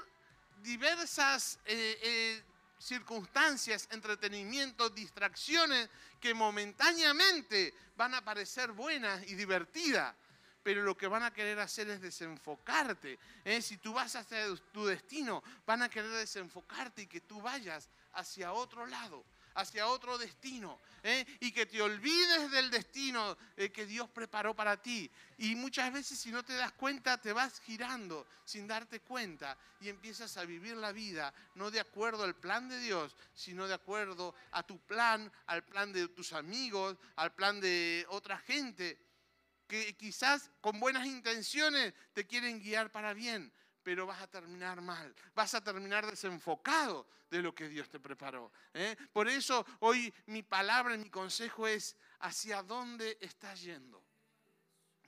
diversas 0.62 1.58
eh, 1.64 1.98
eh, 2.02 2.42
circunstancias, 2.78 3.88
entretenimientos, 3.90 4.94
distracciones 4.94 5.88
que 6.20 6.34
momentáneamente 6.34 7.74
van 7.96 8.14
a 8.14 8.24
parecer 8.24 8.72
buenas 8.72 9.22
y 9.26 9.34
divertidas, 9.34 10.14
pero 10.62 10.82
lo 10.82 10.96
que 10.96 11.06
van 11.06 11.22
a 11.22 11.32
querer 11.32 11.58
hacer 11.60 11.88
es 11.88 12.00
desenfocarte. 12.00 13.18
Si 13.62 13.78
tú 13.78 13.94
vas 13.94 14.16
hacia 14.16 14.44
tu 14.72 14.86
destino, 14.86 15.42
van 15.66 15.82
a 15.82 15.88
querer 15.88 16.10
desenfocarte 16.10 17.02
y 17.02 17.06
que 17.06 17.20
tú 17.20 17.40
vayas 17.40 17.88
hacia 18.12 18.52
otro 18.52 18.86
lado 18.86 19.24
hacia 19.54 19.86
otro 19.86 20.18
destino 20.18 20.80
¿eh? 21.02 21.24
y 21.40 21.52
que 21.52 21.66
te 21.66 21.80
olvides 21.80 22.50
del 22.50 22.70
destino 22.70 23.36
eh, 23.56 23.70
que 23.70 23.86
Dios 23.86 24.08
preparó 24.10 24.54
para 24.54 24.80
ti. 24.80 25.10
Y 25.38 25.54
muchas 25.54 25.92
veces 25.92 26.18
si 26.18 26.30
no 26.30 26.42
te 26.42 26.54
das 26.54 26.72
cuenta 26.72 27.20
te 27.20 27.32
vas 27.32 27.60
girando 27.60 28.26
sin 28.44 28.66
darte 28.66 29.00
cuenta 29.00 29.56
y 29.80 29.88
empiezas 29.88 30.36
a 30.36 30.44
vivir 30.44 30.76
la 30.76 30.92
vida 30.92 31.32
no 31.54 31.70
de 31.70 31.80
acuerdo 31.80 32.24
al 32.24 32.36
plan 32.36 32.68
de 32.68 32.78
Dios, 32.78 33.16
sino 33.34 33.66
de 33.66 33.74
acuerdo 33.74 34.34
a 34.52 34.62
tu 34.62 34.78
plan, 34.80 35.32
al 35.46 35.64
plan 35.64 35.92
de 35.92 36.08
tus 36.08 36.32
amigos, 36.32 36.96
al 37.16 37.34
plan 37.34 37.60
de 37.60 38.04
otra 38.08 38.38
gente 38.38 38.98
que 39.70 39.96
quizás 39.96 40.50
con 40.60 40.80
buenas 40.80 41.06
intenciones 41.06 41.94
te 42.12 42.26
quieren 42.26 42.60
guiar 42.60 42.90
para 42.90 43.14
bien, 43.14 43.52
pero 43.90 44.06
vas 44.06 44.22
a 44.22 44.28
terminar 44.28 44.80
mal, 44.80 45.12
vas 45.34 45.52
a 45.52 45.60
terminar 45.60 46.08
desenfocado 46.08 47.08
de 47.28 47.42
lo 47.42 47.52
que 47.52 47.68
Dios 47.68 47.88
te 47.88 47.98
preparó. 47.98 48.52
¿eh? 48.72 48.94
Por 49.12 49.28
eso 49.28 49.66
hoy 49.80 50.14
mi 50.26 50.44
palabra 50.44 50.96
mi 50.96 51.10
consejo 51.10 51.66
es 51.66 51.96
hacia 52.20 52.62
dónde 52.62 53.18
estás 53.20 53.60
yendo. 53.60 54.00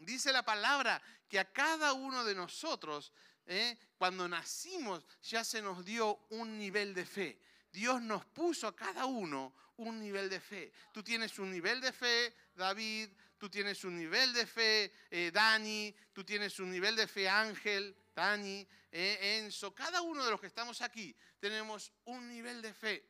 Dice 0.00 0.32
la 0.32 0.44
palabra 0.44 1.00
que 1.28 1.38
a 1.38 1.52
cada 1.52 1.92
uno 1.92 2.24
de 2.24 2.34
nosotros, 2.34 3.12
¿eh? 3.46 3.78
cuando 3.96 4.28
nacimos, 4.28 5.06
ya 5.22 5.44
se 5.44 5.62
nos 5.62 5.84
dio 5.84 6.18
un 6.30 6.58
nivel 6.58 6.92
de 6.92 7.06
fe. 7.06 7.40
Dios 7.70 8.02
nos 8.02 8.24
puso 8.24 8.66
a 8.66 8.74
cada 8.74 9.06
uno 9.06 9.54
un 9.76 10.00
nivel 10.00 10.28
de 10.28 10.40
fe. 10.40 10.72
Tú 10.90 11.04
tienes 11.04 11.38
un 11.38 11.52
nivel 11.52 11.80
de 11.80 11.92
fe, 11.92 12.34
David, 12.56 13.10
tú 13.38 13.48
tienes 13.48 13.84
un 13.84 13.96
nivel 13.96 14.32
de 14.32 14.44
fe, 14.44 14.92
eh, 15.08 15.30
Dani, 15.32 15.94
tú 16.12 16.24
tienes 16.24 16.58
un 16.58 16.72
nivel 16.72 16.96
de 16.96 17.06
fe, 17.06 17.28
Ángel, 17.28 17.96
Dani, 18.14 18.66
eh, 18.90 19.38
Enzo, 19.38 19.74
cada 19.74 20.02
uno 20.02 20.24
de 20.24 20.30
los 20.30 20.40
que 20.40 20.46
estamos 20.46 20.82
aquí 20.82 21.16
tenemos 21.38 21.92
un 22.04 22.28
nivel 22.28 22.60
de 22.60 22.74
fe. 22.74 23.08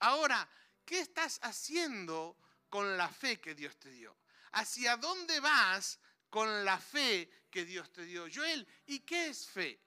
Ahora, 0.00 0.48
¿qué 0.84 1.00
estás 1.00 1.38
haciendo 1.42 2.38
con 2.68 2.96
la 2.96 3.08
fe 3.08 3.40
que 3.40 3.54
Dios 3.54 3.78
te 3.78 3.90
dio? 3.90 4.16
¿Hacia 4.52 4.96
dónde 4.96 5.40
vas 5.40 5.98
con 6.28 6.64
la 6.64 6.78
fe 6.78 7.46
que 7.50 7.64
Dios 7.64 7.90
te 7.90 8.04
dio? 8.04 8.26
Joel, 8.32 8.66
¿y 8.86 9.00
qué 9.00 9.28
es 9.28 9.48
fe? 9.48 9.80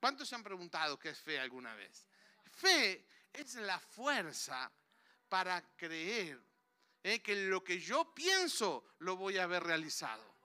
¿Cuántos 0.00 0.28
se 0.28 0.34
han 0.34 0.42
preguntado 0.42 0.98
qué 0.98 1.10
es 1.10 1.18
fe 1.18 1.38
alguna 1.38 1.74
vez? 1.74 2.06
Fe 2.50 3.06
es 3.32 3.56
la 3.56 3.78
fuerza 3.78 4.72
para 5.28 5.60
creer 5.76 6.42
eh, 7.02 7.20
que 7.20 7.36
lo 7.48 7.62
que 7.62 7.78
yo 7.78 8.14
pienso 8.14 8.94
lo 9.00 9.16
voy 9.16 9.36
a 9.36 9.46
ver 9.46 9.62
realizado. 9.62 10.38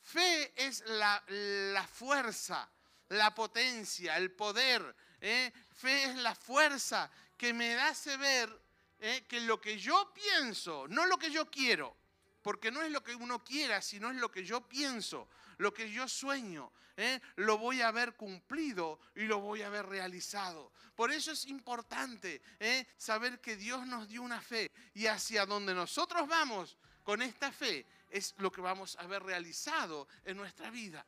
Fe 0.00 0.52
es 0.56 0.84
la 0.86 1.88
fuerza 1.90 2.70
la 3.08 3.34
potencia, 3.34 4.16
el 4.16 4.30
poder. 4.32 4.94
¿eh? 5.20 5.52
Fe 5.74 6.04
es 6.04 6.16
la 6.16 6.34
fuerza 6.34 7.10
que 7.36 7.52
me 7.52 7.74
hace 7.74 8.16
ver 8.16 8.50
¿eh? 8.98 9.24
que 9.28 9.40
lo 9.40 9.60
que 9.60 9.78
yo 9.78 10.12
pienso, 10.12 10.86
no 10.88 11.06
lo 11.06 11.18
que 11.18 11.30
yo 11.30 11.50
quiero, 11.50 11.96
porque 12.42 12.70
no 12.70 12.82
es 12.82 12.90
lo 12.90 13.02
que 13.02 13.14
uno 13.14 13.42
quiera, 13.44 13.80
sino 13.82 14.10
es 14.10 14.16
lo 14.16 14.30
que 14.30 14.44
yo 14.44 14.60
pienso, 14.68 15.28
lo 15.58 15.72
que 15.72 15.90
yo 15.90 16.08
sueño, 16.08 16.72
¿eh? 16.96 17.20
lo 17.36 17.58
voy 17.58 17.80
a 17.82 17.90
ver 17.90 18.14
cumplido 18.14 19.00
y 19.14 19.22
lo 19.22 19.40
voy 19.40 19.62
a 19.62 19.68
ver 19.68 19.86
realizado. 19.86 20.72
Por 20.94 21.12
eso 21.12 21.30
es 21.30 21.46
importante 21.46 22.42
saber 22.96 23.40
que 23.40 23.56
Dios 23.56 23.86
nos 23.86 24.08
dio 24.08 24.22
una 24.22 24.40
fe 24.40 24.72
y 24.94 25.06
hacia 25.06 25.46
donde 25.46 25.74
nosotros 25.74 26.26
vamos 26.26 26.76
con 27.04 27.22
esta 27.22 27.52
fe 27.52 27.86
es 28.10 28.34
lo 28.38 28.50
que 28.50 28.60
vamos 28.60 28.96
a 28.96 29.06
ver 29.06 29.22
realizado 29.22 30.08
en 30.24 30.36
nuestra 30.36 30.70
vida. 30.70 31.06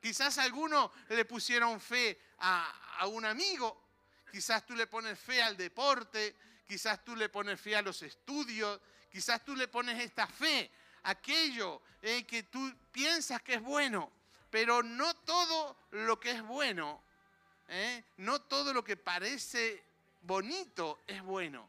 Quizás 0.00 0.38
algunos 0.38 0.90
le 1.08 1.24
pusieron 1.24 1.80
fe 1.80 2.18
a, 2.38 3.06
un 3.06 3.24
amigo, 3.24 3.88
quizás 4.30 4.64
tú 4.66 4.74
le 4.74 4.86
pones 4.86 5.18
fe 5.18 5.42
al 5.42 5.56
deporte, 5.56 6.36
quizás 6.66 7.04
tú 7.04 7.16
le 7.16 7.28
pones 7.28 7.60
fe 7.60 7.76
a 7.76 7.82
los 7.82 8.02
estudios, 8.02 8.80
quizás 9.10 9.44
tú 9.44 9.56
le 9.56 9.68
pones 9.68 10.00
esta 10.00 10.26
fe, 10.26 10.70
aquello 11.04 11.82
eh, 12.02 12.24
que 12.24 12.44
tú 12.44 12.72
piensas 12.92 13.42
que 13.42 13.54
es 13.54 13.62
bueno, 13.62 14.12
pero 14.50 14.82
no 14.82 15.14
todo 15.14 15.76
lo 15.90 16.18
que 16.20 16.30
es 16.30 16.42
bueno, 16.42 17.02
eh, 17.68 18.04
no 18.18 18.40
todo 18.40 18.72
lo 18.72 18.84
que 18.84 18.96
parece 18.96 19.82
bonito 20.22 21.02
es 21.06 21.22
bueno. 21.22 21.68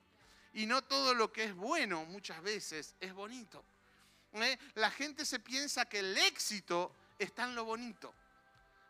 Y 0.54 0.66
no 0.66 0.84
todo 0.84 1.14
lo 1.14 1.32
que 1.32 1.44
es 1.44 1.56
bueno 1.56 2.06
muchas 2.06 2.42
veces 2.42 2.96
es 3.00 3.14
bonito. 3.14 3.64
Eh, 4.34 4.58
la 4.76 4.92
gente 4.92 5.26
se 5.26 5.40
piensa 5.40 5.86
que 5.86 6.00
el 6.00 6.18
éxito 6.18 6.94
está 7.20 7.44
en 7.44 7.56
lo 7.56 7.66
bonito. 7.66 8.14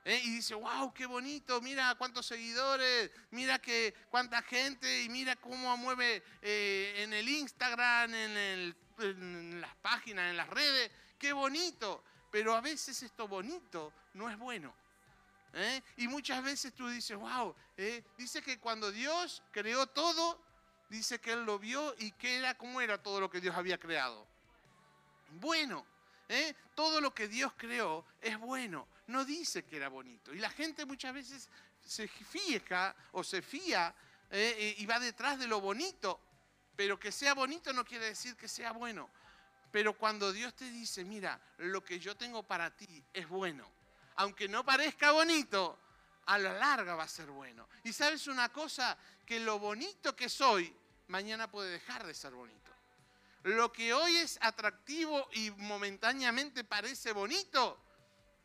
¿eh? 0.05 0.21
Y 0.23 0.29
dice, 0.31 0.55
wow, 0.55 0.93
qué 0.93 1.05
bonito, 1.05 1.61
mira 1.61 1.95
cuántos 1.95 2.25
seguidores, 2.25 3.11
mira 3.31 3.59
que, 3.59 3.93
cuánta 4.09 4.41
gente 4.41 5.03
y 5.03 5.09
mira 5.09 5.35
cómo 5.35 5.75
mueve 5.77 6.23
eh, 6.41 6.95
en 6.97 7.13
el 7.13 7.27
Instagram, 7.27 8.13
en, 8.13 8.75
las 9.61 9.75
páginas, 9.77 10.29
en 10.29 10.37
las 10.37 10.49
redes, 10.49 10.91
qué 11.17 11.33
bonito. 11.33 12.03
Pero 12.31 12.53
a 12.53 12.61
veces 12.61 13.01
esto 13.01 13.27
bonito 13.27 13.91
no 14.13 14.29
es 14.29 14.37
bueno. 14.37 14.73
¿eh? 15.53 15.81
Y 15.97 16.07
muchas 16.07 16.43
veces 16.43 16.73
tú 16.73 16.87
dices, 16.89 17.17
wow, 17.17 17.55
dice 18.17 18.41
que 18.41 18.59
cuando 18.59 18.91
Dios 18.91 19.41
creó 19.51 19.87
todo, 19.87 20.39
dice 20.89 21.19
que 21.19 21.31
Él 21.31 21.43
lo 21.43 21.57
vio 21.57 21.95
y 21.97 22.11
que 22.11 22.37
era, 22.37 22.55
¿cómo 22.55 22.81
era 22.81 23.01
todo 23.01 23.19
lo 23.19 23.29
que 23.29 23.41
Dios 23.41 23.55
había 23.55 23.79
creado? 23.79 24.27
Bueno. 25.39 25.85
¿Eh? 26.29 26.55
Todo 26.75 27.01
lo 27.01 27.13
que 27.13 27.27
Dios 27.27 27.51
creó 27.57 28.05
es 28.21 28.37
bueno. 28.39 28.87
No 29.07 29.25
dice 29.25 29.65
que 29.65 29.77
era 29.77 29.89
bonito. 29.89 30.33
Y 30.33 30.39
la 30.39 30.49
gente 30.49 30.85
muchas 30.85 31.13
veces 31.13 31.49
se 31.85 32.07
fija 32.07 32.95
o 33.11 33.23
se 33.23 33.41
fía 33.41 33.93
¿eh? 34.29 34.75
y 34.77 34.85
va 34.85 34.99
detrás 34.99 35.39
de 35.39 35.47
lo 35.47 35.59
bonito. 35.59 36.21
Pero 36.75 36.97
que 36.97 37.11
sea 37.11 37.33
bonito 37.33 37.73
no 37.73 37.83
quiere 37.83 38.05
decir 38.05 38.37
que 38.37 38.47
sea 38.47 38.71
bueno. 38.71 39.09
Pero 39.71 39.93
cuando 39.97 40.31
Dios 40.31 40.55
te 40.55 40.69
dice, 40.71 41.03
mira, 41.03 41.39
lo 41.57 41.83
que 41.83 41.99
yo 41.99 42.15
tengo 42.15 42.43
para 42.43 42.75
ti 42.75 43.03
es 43.11 43.27
bueno. 43.27 43.69
Aunque 44.15 44.47
no 44.47 44.63
parezca 44.63 45.11
bonito, 45.11 45.77
a 46.25 46.37
la 46.37 46.53
larga 46.53 46.95
va 46.95 47.03
a 47.03 47.07
ser 47.07 47.29
bueno. 47.29 47.67
Y 47.83 47.93
sabes 47.93 48.27
una 48.27 48.49
cosa, 48.49 48.97
que 49.25 49.39
lo 49.39 49.59
bonito 49.59 50.15
que 50.15 50.29
soy, 50.29 50.73
mañana 51.07 51.49
puede 51.49 51.71
dejar 51.71 52.05
de 52.05 52.13
ser 52.13 52.33
bonito. 52.33 52.71
Lo 53.43 53.71
que 53.71 53.93
hoy 53.93 54.17
es 54.17 54.37
atractivo 54.41 55.27
y 55.33 55.51
momentáneamente 55.51 56.63
parece 56.63 57.13
bonito, 57.13 57.81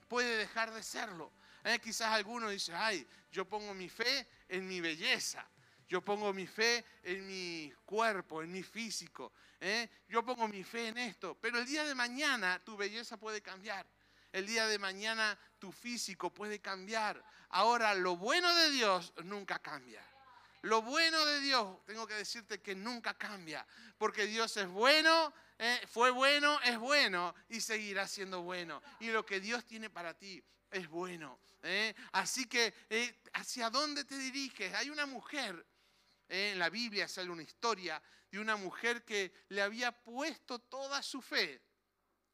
puede 0.09 0.37
dejar 0.37 0.73
de 0.73 0.83
serlo. 0.83 1.33
Eh, 1.65 1.81
quizás 1.81 2.13
alguno 2.13 2.51
dice, 2.51 2.75
ay, 2.75 3.07
yo 3.33 3.49
pongo 3.49 3.75
mi 3.75 3.89
fe 3.89 4.29
en 4.49 4.69
mi 4.69 4.81
belleza, 4.81 5.49
yo 5.89 6.03
pongo 6.03 6.33
mi 6.33 6.47
fe 6.47 6.85
en 7.03 7.27
mi 7.27 7.73
cuerpo, 7.85 8.43
en 8.43 8.53
mi 8.53 8.63
físico, 8.63 9.33
eh, 9.61 9.89
yo 10.09 10.25
pongo 10.25 10.47
mi 10.47 10.63
fe 10.63 10.89
en 10.89 10.99
esto, 10.99 11.37
pero 11.41 11.59
el 11.59 11.67
día 11.67 11.85
de 11.85 11.95
mañana 11.95 12.63
tu 12.63 12.77
belleza 12.77 13.17
puede 13.17 13.41
cambiar. 13.41 13.87
El 14.31 14.47
día 14.47 14.67
de 14.67 14.79
mañana 14.79 15.39
tu 15.59 15.73
físico 15.73 16.29
puede 16.29 16.61
cambiar. 16.61 17.25
Ahora, 17.51 17.95
lo 17.95 18.17
bueno 18.17 18.53
de 18.55 18.71
Dios 18.71 19.13
nunca 19.25 19.61
cambia. 19.61 20.05
Lo 20.65 20.81
bueno 20.81 21.27
de 21.27 21.41
Dios, 21.41 21.85
tengo 21.85 22.07
que 22.07 22.15
decirte 22.15 22.63
que 22.63 22.75
nunca 22.75 23.13
cambia, 23.13 23.67
porque 23.99 24.25
Dios 24.25 24.57
es 24.57 24.67
bueno, 24.67 25.35
eh, 25.59 25.79
fue 25.87 26.11
bueno, 26.11 26.59
es 26.63 26.79
bueno 26.79 27.35
y 27.51 27.61
seguirá 27.61 28.09
siendo 28.09 28.41
bueno. 28.41 28.83
Y 28.99 29.09
lo 29.11 29.27
que 29.27 29.41
Dios 29.41 29.67
tiene 29.67 29.91
para 29.91 30.15
ti 30.15 30.43
es 30.71 30.89
bueno. 30.89 31.39
Eh. 31.63 31.95
Así 32.13 32.47
que, 32.47 32.73
eh, 32.89 33.15
¿hacia 33.35 33.69
dónde 33.69 34.05
te 34.05 34.17
diriges? 34.17 34.73
Hay 34.73 34.89
una 34.89 35.05
mujer, 35.05 35.67
en 36.31 36.59
la 36.59 36.71
Biblia 36.71 37.09
sale 37.09 37.29
una 37.29 37.43
historia 37.43 38.03
de 38.31 38.39
una 38.39 38.57
mujer 38.57 39.05
que 39.05 39.35
le 39.51 39.61
había 39.61 39.93
puesto 39.93 40.61
toda 40.61 41.03
su 41.03 41.21
fe. 41.21 41.61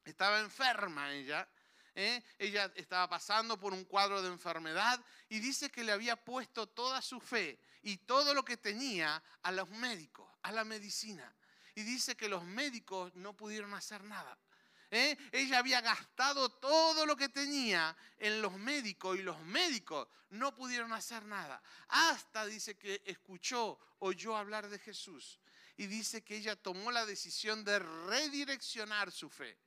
Estaba 0.05 0.39
enferma 0.39 1.11
ella 1.11 1.45
ella 1.93 2.71
estaba 2.75 3.09
pasando 3.09 3.59
por 3.59 3.73
un 3.73 3.83
cuadro 3.83 4.21
de 4.21 4.29
enfermedad 4.29 5.03
y 5.27 5.39
dice 5.39 5.69
que 5.69 5.83
le 5.83 5.91
había 5.91 6.15
puesto 6.15 6.65
toda 6.65 7.01
su 7.01 7.19
fe 7.19 7.59
y 7.83 7.97
todo 7.97 8.33
lo 8.33 8.43
que 8.43 8.57
tenía 8.57 9.21
a 9.43 9.51
los 9.51 9.69
médicos, 9.69 10.29
a 10.43 10.51
la 10.51 10.63
medicina. 10.63 11.35
Y 11.75 11.83
dice 11.83 12.15
que 12.15 12.29
los 12.29 12.43
médicos 12.43 13.13
no 13.15 13.35
pudieron 13.35 13.73
hacer 13.73 14.03
nada. 14.03 14.37
¿eh? 14.91 15.17
Ella 15.31 15.59
había 15.59 15.81
gastado 15.81 16.49
todo 16.49 17.05
lo 17.05 17.15
que 17.15 17.29
tenía 17.29 17.95
en 18.17 18.41
los 18.41 18.53
médicos 18.53 19.17
y 19.17 19.23
los 19.23 19.39
médicos 19.41 20.07
no 20.29 20.53
pudieron 20.53 20.93
hacer 20.93 21.23
nada. 21.25 21.61
Hasta 21.87 22.45
dice 22.45 22.77
que 22.77 23.01
escuchó, 23.05 23.79
oyó 23.99 24.35
hablar 24.35 24.69
de 24.69 24.79
Jesús. 24.79 25.39
Y 25.77 25.87
dice 25.87 26.23
que 26.23 26.35
ella 26.35 26.55
tomó 26.55 26.91
la 26.91 27.05
decisión 27.05 27.63
de 27.63 27.79
redireccionar 27.79 29.11
su 29.11 29.29
fe. 29.29 29.57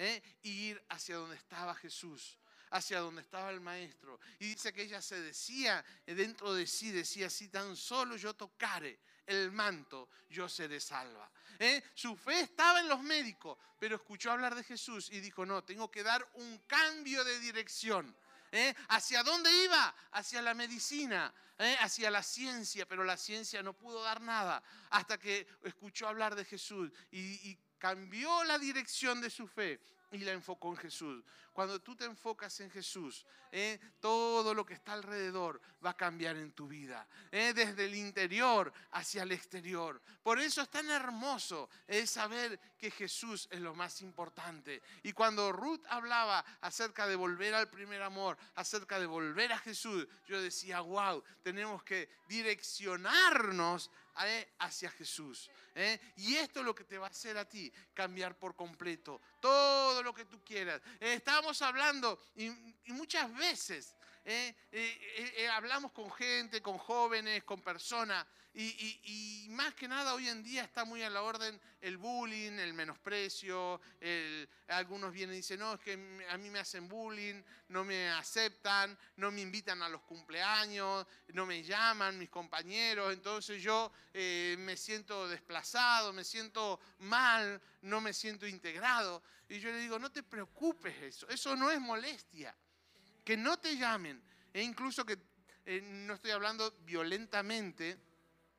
¿eh? 0.00 0.22
ir 0.42 0.82
hacia 0.88 1.16
donde 1.16 1.36
estaba 1.36 1.74
Jesús. 1.74 2.38
Hacia 2.70 3.00
donde 3.00 3.22
estaba 3.22 3.50
el 3.50 3.60
maestro. 3.60 4.20
Y 4.38 4.48
dice 4.48 4.72
que 4.72 4.82
ella 4.82 5.02
se 5.02 5.20
decía 5.20 5.84
dentro 6.06 6.54
de 6.54 6.66
sí, 6.66 6.90
decía, 6.90 7.28
si 7.28 7.48
tan 7.48 7.76
solo 7.76 8.16
yo 8.16 8.34
tocare 8.34 9.00
el 9.26 9.52
manto, 9.52 10.08
yo 10.28 10.48
seré 10.48 10.80
salva. 10.80 11.30
¿Eh? 11.58 11.82
Su 11.94 12.16
fe 12.16 12.40
estaba 12.40 12.80
en 12.80 12.88
los 12.88 13.02
médicos, 13.02 13.58
pero 13.78 13.96
escuchó 13.96 14.32
hablar 14.32 14.54
de 14.54 14.64
Jesús 14.64 15.10
y 15.10 15.20
dijo, 15.20 15.44
no, 15.44 15.62
tengo 15.62 15.90
que 15.90 16.02
dar 16.02 16.26
un 16.34 16.58
cambio 16.66 17.24
de 17.24 17.38
dirección. 17.38 18.14
¿Eh? 18.52 18.74
¿Hacia 18.88 19.22
dónde 19.22 19.50
iba? 19.64 19.94
Hacia 20.12 20.42
la 20.42 20.54
medicina, 20.54 21.32
¿eh? 21.58 21.76
hacia 21.80 22.10
la 22.10 22.22
ciencia, 22.22 22.86
pero 22.86 23.04
la 23.04 23.16
ciencia 23.16 23.62
no 23.62 23.74
pudo 23.74 24.02
dar 24.02 24.20
nada 24.20 24.60
hasta 24.90 25.18
que 25.18 25.46
escuchó 25.62 26.08
hablar 26.08 26.34
de 26.34 26.44
Jesús 26.44 26.90
y 27.12 27.56
cambió 27.78 28.42
la 28.44 28.58
dirección 28.58 29.20
de 29.20 29.30
su 29.30 29.46
fe 29.46 29.80
y 30.12 30.18
la 30.18 30.32
enfocó 30.32 30.70
en 30.70 30.76
Jesús. 30.76 31.24
Cuando 31.52 31.80
tú 31.80 31.94
te 31.94 32.04
enfocas 32.04 32.58
en 32.60 32.70
Jesús, 32.70 33.26
eh, 33.52 33.78
todo 34.00 34.54
lo 34.54 34.64
que 34.64 34.74
está 34.74 34.92
alrededor 34.92 35.60
va 35.84 35.90
a 35.90 35.96
cambiar 35.96 36.36
en 36.36 36.52
tu 36.52 36.68
vida, 36.68 37.06
eh, 37.30 37.52
desde 37.54 37.86
el 37.86 37.94
interior 37.94 38.72
hacia 38.92 39.24
el 39.24 39.32
exterior. 39.32 40.00
Por 40.22 40.38
eso 40.40 40.62
es 40.62 40.68
tan 40.68 40.88
hermoso 40.90 41.68
es 41.86 42.10
saber 42.10 42.58
que 42.78 42.90
Jesús 42.90 43.48
es 43.50 43.60
lo 43.60 43.74
más 43.74 44.00
importante. 44.02 44.82
Y 45.02 45.12
cuando 45.12 45.52
Ruth 45.52 45.84
hablaba 45.88 46.44
acerca 46.60 47.06
de 47.06 47.16
volver 47.16 47.54
al 47.54 47.68
primer 47.68 48.02
amor, 48.02 48.38
acerca 48.54 48.98
de 48.98 49.06
volver 49.06 49.52
a 49.52 49.58
Jesús, 49.58 50.06
yo 50.26 50.40
decía, 50.40 50.80
wow, 50.80 51.22
tenemos 51.42 51.82
que 51.82 52.08
direccionarnos 52.28 53.90
eh, 54.24 54.52
hacia 54.58 54.90
Jesús. 54.90 55.50
¿eh? 55.74 55.98
Y 56.16 56.36
esto 56.36 56.60
es 56.60 56.66
lo 56.66 56.74
que 56.74 56.84
te 56.84 56.98
va 56.98 57.06
a 57.06 57.10
hacer 57.10 57.36
a 57.38 57.48
ti 57.48 57.72
cambiar 57.94 58.38
por 58.38 58.54
completo 58.54 59.20
todo 59.40 60.02
lo 60.02 60.12
que 60.12 60.24
tú 60.24 60.42
quieras. 60.44 60.80
Eh, 61.00 61.14
estábamos 61.14 61.60
hablando 61.62 62.18
y, 62.34 62.50
muchas 62.88 63.32
veces 63.34 63.94
hablamos 65.52 65.92
con 65.92 66.10
gente, 66.12 66.60
con 66.60 66.78
jóvenes, 66.78 67.44
con 67.44 67.60
personas 67.60 68.26
y, 68.52 69.46
más 69.50 69.74
que 69.74 69.86
nada 69.86 70.14
hoy 70.14 70.28
en 70.28 70.42
día 70.42 70.64
está 70.64 70.84
muy 70.84 71.02
a 71.02 71.10
la 71.10 71.22
orden 71.22 71.60
el 71.80 71.96
bullying, 71.96 72.52
el 72.52 72.74
menosprecio. 72.74 73.80
algunos 74.68 75.12
vienen 75.12 75.34
y 75.34 75.38
dicen, 75.38 75.60
no, 75.60 75.74
es 75.74 75.80
que 75.80 75.92
a 76.28 76.36
mí 76.36 76.50
me 76.50 76.58
hacen 76.58 76.88
bullying, 76.88 77.42
no 77.68 77.84
me 77.84 78.10
aceptan, 78.10 78.98
no 79.16 79.30
me 79.30 79.42
invitan 79.42 79.82
a 79.82 79.88
los 79.88 80.02
cumpleaños, 80.02 81.06
no 81.28 81.46
me 81.46 81.62
llaman 81.62 82.18
mis 82.18 82.28
compañeros, 82.28 83.12
entonces 83.12 83.62
yo 83.62 83.92
eh, 84.12 84.56
me 84.58 84.76
siento 84.76 85.28
desplazado, 85.28 86.12
me 86.12 86.24
siento 86.24 86.80
mal, 86.98 87.60
no 87.82 88.00
me 88.00 88.12
siento 88.12 88.46
integrado. 88.46 89.22
Y 89.48 89.60
yo 89.60 89.70
le 89.70 89.78
digo, 89.78 89.98
no 89.98 90.10
te 90.10 90.22
preocupes 90.22 90.96
eso, 91.02 91.28
eso 91.28 91.54
no 91.54 91.70
es 91.70 91.80
molestia. 91.80 92.54
Que 93.24 93.36
no 93.36 93.58
te 93.58 93.76
llamen, 93.76 94.22
e 94.52 94.62
incluso 94.62 95.04
que 95.04 95.18
eh, 95.66 95.80
no 95.82 96.14
estoy 96.14 96.30
hablando 96.30 96.72
violentamente, 96.84 97.98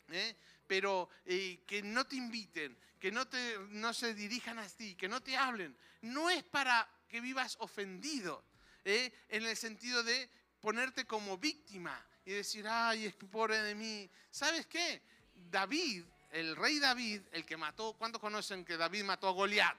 ¿eh? 0.10 0.36
pero 0.68 1.10
eh, 1.26 1.64
que 1.66 1.82
no 1.82 2.06
te 2.06 2.16
inviten, 2.16 2.78
que 3.00 3.12
no, 3.12 3.28
te, 3.28 3.58
no 3.70 3.94
se 3.94 4.14
dirijan 4.14 4.60
a 4.60 4.68
ti, 4.68 4.96
que 4.96 5.10
no 5.10 5.22
te 5.22 5.36
hablen, 5.36 5.76
no 6.02 6.30
es 6.30 6.44
para 6.44 6.88
que 7.10 7.20
vivas 7.20 7.58
ofendido, 7.60 8.44
en 8.84 9.46
el 9.46 9.56
sentido 9.58 10.02
de 10.02 10.28
ponerte 10.60 11.06
como 11.06 11.38
víctima 11.38 12.04
y 12.26 12.32
decir, 12.32 12.68
ay, 12.68 13.06
es 13.06 13.16
pobre 13.16 13.62
de 13.62 13.76
mí. 13.76 14.10
¿Sabes 14.30 14.66
qué? 14.68 15.02
David, 15.36 16.04
el 16.32 16.56
rey 16.56 16.80
David, 16.80 17.22
el 17.32 17.46
que 17.46 17.58
mató, 17.58 17.94
¿cuántos 17.94 18.22
conocen 18.22 18.64
que 18.64 18.78
David 18.78 19.04
mató 19.04 19.28
a 19.28 19.32
Goliat? 19.32 19.78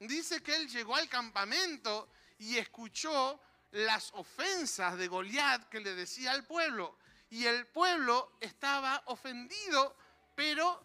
Dice 0.00 0.42
que 0.42 0.54
él 0.54 0.68
llegó 0.68 0.96
al 0.96 1.08
campamento 1.08 2.10
y 2.38 2.56
escuchó 2.56 3.40
las 3.72 4.12
ofensas 4.14 4.96
de 4.96 5.08
Goliat 5.08 5.68
que 5.68 5.80
le 5.80 5.94
decía 5.94 6.32
al 6.32 6.44
pueblo 6.44 6.96
y 7.30 7.44
el 7.44 7.66
pueblo 7.66 8.32
estaba 8.40 9.02
ofendido, 9.06 9.94
pero 10.34 10.82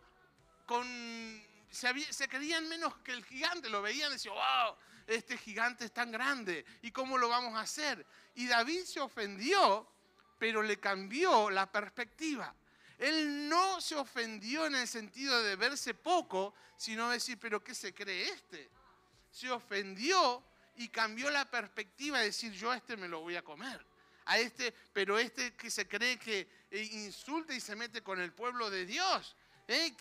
con, 0.65 0.85
se, 1.69 2.27
creían 2.27 2.67
menos 2.67 2.95
que 2.97 3.13
el 3.13 3.23
gigante, 3.23 3.69
lo 3.69 3.81
veían 3.81 4.09
y 4.11 4.13
decían, 4.13 4.35
wow, 4.35 4.75
este 5.07 5.37
gigante 5.37 5.85
es 5.85 5.93
tan 5.93 6.11
grande, 6.11 6.65
¿y 6.81 6.91
cómo 6.91 7.17
lo 7.17 7.29
vamos 7.29 7.55
a 7.55 7.61
hacer? 7.61 8.05
Y 8.35 8.47
David 8.47 8.83
se 8.83 8.99
ofendió, 8.99 9.89
pero 10.37 10.61
le 10.61 10.79
cambió 10.79 11.49
la 11.49 11.71
perspectiva. 11.71 12.53
Él 12.97 13.49
no 13.49 13.81
se 13.81 13.95
ofendió 13.95 14.65
en 14.65 14.75
el 14.75 14.87
sentido 14.87 15.41
de 15.41 15.55
verse 15.55 15.93
poco, 15.93 16.53
sino 16.77 17.09
decir, 17.09 17.37
pero 17.39 17.63
¿qué 17.63 17.73
se 17.73 17.93
cree 17.93 18.29
este? 18.29 18.69
Se 19.31 19.49
ofendió 19.49 20.43
y 20.75 20.89
cambió 20.89 21.29
la 21.29 21.49
perspectiva 21.49 22.19
de 22.19 22.25
decir, 22.25 22.51
yo 22.53 22.71
a 22.71 22.77
este 22.77 22.97
me 22.97 23.07
lo 23.07 23.21
voy 23.21 23.35
a 23.35 23.41
comer 23.43 23.85
a 24.25 24.37
este, 24.37 24.73
pero 24.93 25.17
este 25.17 25.53
que 25.53 25.69
se 25.69 25.87
cree 25.87 26.17
que 26.17 26.47
eh, 26.71 26.89
insulta 26.93 27.53
y 27.53 27.59
se 27.59 27.75
mete 27.75 28.01
con 28.01 28.19
el 28.19 28.31
pueblo 28.31 28.69
de 28.69 28.85
Dios. 28.85 29.35
¿Eh? 29.65 29.95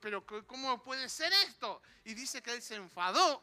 pero 0.00 0.24
¿cómo 0.46 0.82
puede 0.82 1.08
ser 1.08 1.30
esto? 1.46 1.82
Y 2.04 2.14
dice 2.14 2.40
que 2.40 2.54
él 2.54 2.62
se 2.62 2.76
enfadó, 2.76 3.42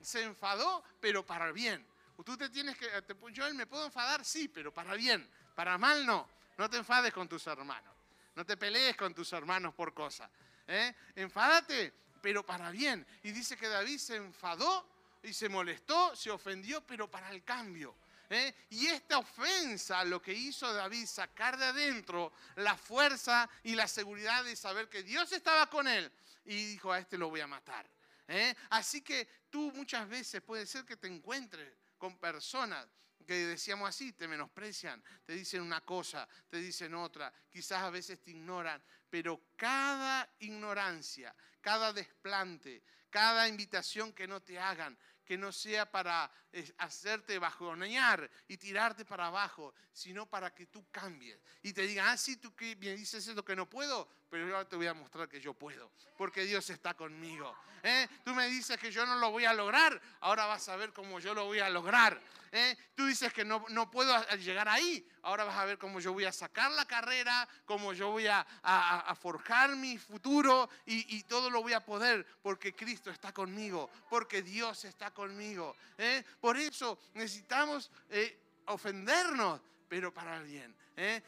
se 0.00 0.22
enfadó, 0.22 0.84
pero 1.00 1.26
para 1.26 1.50
bien. 1.50 1.84
Tú 2.24 2.36
te 2.36 2.48
tienes 2.48 2.76
que, 2.76 2.88
yo 3.32 3.44
él 3.46 3.54
me 3.54 3.66
puedo 3.66 3.84
enfadar, 3.86 4.24
sí, 4.24 4.46
pero 4.46 4.72
para 4.72 4.94
bien, 4.94 5.28
para 5.56 5.76
mal 5.78 6.06
no. 6.06 6.28
No 6.56 6.70
te 6.70 6.76
enfades 6.76 7.12
con 7.12 7.28
tus 7.28 7.44
hermanos, 7.48 7.92
no 8.36 8.46
te 8.46 8.56
pelees 8.56 8.96
con 8.96 9.12
tus 9.12 9.32
hermanos 9.32 9.74
por 9.74 9.92
cosas. 9.92 10.30
¿eh? 10.68 10.94
Enfádate, 11.16 11.92
pero 12.22 12.46
para 12.46 12.70
bien. 12.70 13.06
Y 13.24 13.32
dice 13.32 13.56
que 13.56 13.68
David 13.68 13.98
se 13.98 14.16
enfadó 14.16 14.88
y 15.22 15.34
se 15.34 15.48
molestó, 15.48 16.16
se 16.16 16.30
ofendió, 16.30 16.80
pero 16.86 17.10
para 17.10 17.30
el 17.30 17.44
cambio. 17.44 17.94
¿eh? 18.30 18.54
Y 18.70 18.86
esta 18.86 19.18
ofensa 19.18 20.04
lo 20.04 20.22
que 20.22 20.32
hizo 20.32 20.72
David, 20.72 21.06
sacar 21.06 21.58
de 21.58 21.66
adentro 21.66 22.32
la 22.56 22.76
fuerza 22.76 23.50
y 23.64 23.74
la 23.74 23.88
seguridad 23.88 24.44
de 24.44 24.56
saber 24.56 24.88
que 24.88 25.02
Dios 25.02 25.32
estaba 25.32 25.68
con 25.68 25.86
él. 25.86 26.10
Y 26.44 26.64
dijo, 26.64 26.92
a 26.92 26.98
este 26.98 27.18
lo 27.18 27.28
voy 27.28 27.40
a 27.40 27.46
matar. 27.46 27.86
¿eh? 28.28 28.54
Así 28.70 29.02
que 29.02 29.28
tú 29.50 29.72
muchas 29.74 30.08
veces 30.08 30.40
puede 30.40 30.64
ser 30.64 30.84
que 30.84 30.96
te 30.96 31.08
encuentres 31.08 31.74
con 31.98 32.16
personas 32.16 32.86
que 33.26 33.46
decíamos 33.46 33.88
así, 33.88 34.12
te 34.12 34.26
menosprecian, 34.28 35.02
te 35.24 35.34
dicen 35.34 35.62
una 35.62 35.80
cosa, 35.80 36.28
te 36.48 36.58
dicen 36.58 36.94
otra, 36.94 37.32
quizás 37.50 37.82
a 37.82 37.90
veces 37.90 38.20
te 38.20 38.32
ignoran, 38.32 38.82
pero 39.08 39.40
cada 39.56 40.28
ignorancia, 40.40 41.34
cada 41.62 41.92
desplante, 41.92 42.82
cada 43.08 43.48
invitación 43.48 44.12
que 44.12 44.26
no 44.26 44.42
te 44.42 44.58
hagan, 44.58 44.98
que 45.24 45.38
no 45.38 45.52
sea 45.52 45.90
para 45.90 46.30
hacerte 46.78 47.38
bajonear 47.38 48.30
y 48.48 48.56
tirarte 48.56 49.04
para 49.04 49.26
abajo, 49.26 49.74
sino 49.92 50.26
para 50.26 50.54
que 50.54 50.66
tú 50.66 50.84
cambies 50.90 51.38
y 51.62 51.72
te 51.72 51.82
digan, 51.82 52.08
ah, 52.08 52.16
sí, 52.16 52.36
tú 52.36 52.54
que 52.54 52.76
me 52.76 52.94
dices 52.94 53.26
lo 53.28 53.44
que 53.44 53.56
no 53.56 53.68
puedo, 53.68 54.08
pero 54.28 54.48
yo 54.48 54.66
te 54.66 54.76
voy 54.76 54.86
a 54.86 54.94
mostrar 54.94 55.28
que 55.28 55.40
yo 55.40 55.54
puedo, 55.54 55.92
porque 56.16 56.44
Dios 56.44 56.68
está 56.70 56.94
conmigo. 56.94 57.54
¿eh? 57.82 58.08
Tú 58.24 58.34
me 58.34 58.46
dices 58.48 58.78
que 58.78 58.90
yo 58.90 59.04
no 59.06 59.16
lo 59.16 59.30
voy 59.30 59.44
a 59.44 59.52
lograr, 59.52 60.00
ahora 60.20 60.46
vas 60.46 60.68
a 60.68 60.76
ver 60.76 60.92
cómo 60.92 61.20
yo 61.20 61.34
lo 61.34 61.44
voy 61.44 61.60
a 61.60 61.68
lograr. 61.68 62.20
¿eh? 62.52 62.76
Tú 62.94 63.06
dices 63.06 63.32
que 63.32 63.44
no, 63.44 63.64
no 63.70 63.90
puedo 63.90 64.14
llegar 64.36 64.68
ahí, 64.68 65.06
ahora 65.22 65.44
vas 65.44 65.56
a 65.58 65.64
ver 65.64 65.78
cómo 65.78 66.00
yo 66.00 66.12
voy 66.12 66.24
a 66.24 66.32
sacar 66.32 66.70
la 66.72 66.84
carrera, 66.84 67.48
cómo 67.64 67.92
yo 67.92 68.10
voy 68.10 68.26
a, 68.26 68.46
a, 68.62 69.14
forjar 69.14 69.74
mi 69.76 69.98
futuro 69.98 70.68
y, 70.86 71.16
y, 71.16 71.22
todo 71.24 71.50
lo 71.50 71.62
voy 71.62 71.72
a 71.72 71.84
poder 71.84 72.26
porque 72.42 72.74
Cristo 72.74 73.10
está 73.10 73.32
conmigo, 73.32 73.90
porque 74.08 74.42
Dios 74.42 74.84
está 74.84 75.10
conmigo. 75.10 75.76
¿eh? 75.98 76.24
Por 76.42 76.58
eso 76.58 76.98
necesitamos 77.14 77.90
eh, 78.10 78.38
ofendernos, 78.66 79.62
pero 79.88 80.12
para 80.12 80.42
bien. 80.42 80.76
¿eh? 80.98 81.22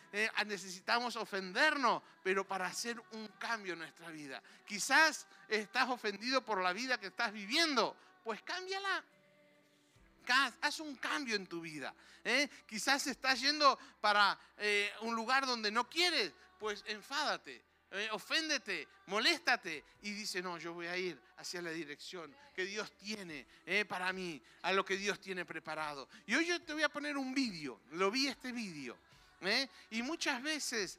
necesitamos 0.44 1.16
ofendernos, 1.16 2.02
pero 2.22 2.46
para 2.46 2.66
hacer 2.66 3.00
un 3.12 3.28
cambio 3.38 3.72
en 3.72 3.78
nuestra 3.78 4.10
vida. 4.10 4.42
Quizás 4.66 5.26
estás 5.48 5.88
ofendido 5.88 6.44
por 6.44 6.60
la 6.60 6.74
vida 6.74 7.00
que 7.00 7.06
estás 7.06 7.32
viviendo, 7.32 7.96
pues 8.22 8.42
cámbiala 8.42 9.02
haz 10.60 10.80
un 10.80 10.96
cambio 10.96 11.36
en 11.36 11.46
tu 11.46 11.60
vida. 11.60 11.94
¿eh? 12.24 12.48
Quizás 12.66 13.06
estás 13.06 13.40
yendo 13.40 13.78
para 14.00 14.38
eh, 14.58 14.92
un 15.02 15.14
lugar 15.14 15.46
donde 15.46 15.70
no 15.70 15.88
quieres, 15.88 16.32
pues 16.58 16.82
enfádate, 16.86 17.62
eh, 17.94 18.08
oféndete, 18.12 18.88
moléstate 19.06 19.84
y 20.02 20.12
dice, 20.12 20.42
no, 20.42 20.58
yo 20.58 20.74
voy 20.74 20.86
a 20.86 20.96
ir 20.96 21.20
hacia 21.36 21.62
la 21.62 21.70
dirección 21.70 22.34
que 22.54 22.64
Dios 22.64 22.92
tiene 22.96 23.46
para 23.88 24.12
mí, 24.12 24.40
a 24.62 24.72
lo 24.72 24.84
que 24.84 24.96
Dios 24.96 25.20
tiene 25.20 25.44
preparado. 25.44 26.08
Y 26.26 26.34
hoy 26.34 26.46
yo 26.46 26.60
te 26.60 26.72
voy 26.72 26.82
a 26.82 26.88
poner 26.88 27.16
un 27.16 27.34
vídeo, 27.34 27.80
lo 27.92 28.10
vi 28.10 28.28
este 28.28 28.52
vídeo. 28.52 28.96
Y 29.90 30.02
muchas 30.02 30.42
veces 30.42 30.98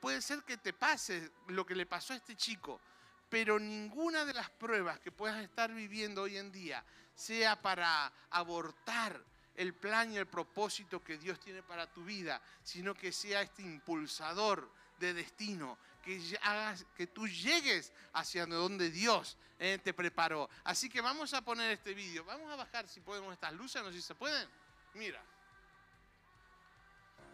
puede 0.00 0.22
ser 0.22 0.42
que 0.44 0.56
te 0.56 0.72
pase 0.72 1.30
lo 1.48 1.66
que 1.66 1.74
le 1.74 1.86
pasó 1.86 2.12
a 2.12 2.16
este 2.16 2.36
chico, 2.36 2.80
pero 3.28 3.58
ninguna 3.58 4.24
de 4.24 4.34
las 4.34 4.50
pruebas 4.50 4.98
que 5.00 5.12
puedas 5.12 5.42
estar 5.42 5.72
viviendo 5.72 6.22
hoy 6.22 6.38
en 6.38 6.52
día 6.52 6.84
sea 7.14 7.60
para 7.60 8.12
abortar 8.30 9.22
el 9.54 9.74
plan 9.74 10.12
y 10.12 10.16
el 10.16 10.26
propósito 10.26 11.02
que 11.04 11.18
Dios 11.18 11.38
tiene 11.38 11.62
para 11.62 11.86
tu 11.86 12.04
vida, 12.04 12.40
sino 12.62 12.94
que 12.94 13.12
sea 13.12 13.42
este 13.42 13.62
impulsador 13.62 14.70
de 14.98 15.12
destino 15.12 15.78
que, 16.02 16.20
hagas, 16.42 16.84
que 16.96 17.06
tú 17.06 17.26
llegues 17.26 17.92
hacia 18.12 18.46
donde 18.46 18.90
Dios 18.90 19.36
eh, 19.58 19.78
te 19.82 19.94
preparó. 19.94 20.50
Así 20.64 20.88
que 20.88 21.00
vamos 21.00 21.32
a 21.34 21.42
poner 21.42 21.70
este 21.70 21.94
vídeo. 21.94 22.24
Vamos 22.24 22.50
a 22.50 22.56
bajar 22.56 22.88
si 22.88 23.00
podemos 23.00 23.32
estas 23.32 23.52
luces, 23.52 23.82
no 23.82 23.92
si 23.92 24.02
se 24.02 24.14
pueden. 24.14 24.48
Mira. 24.94 25.22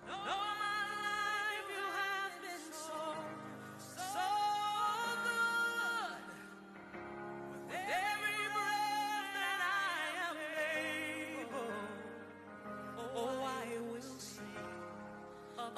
All 0.09 0.17
my 0.17 0.79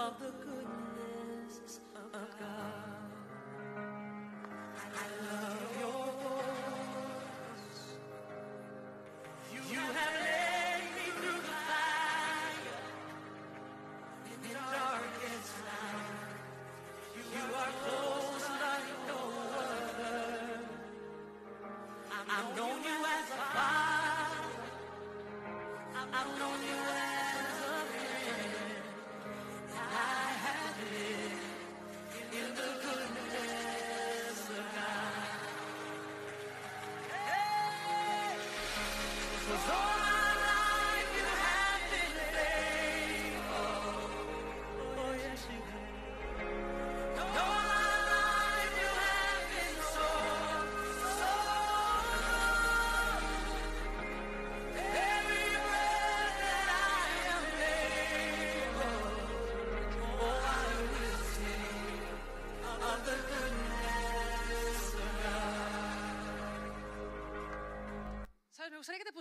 life 0.01 0.21
you 0.21 0.60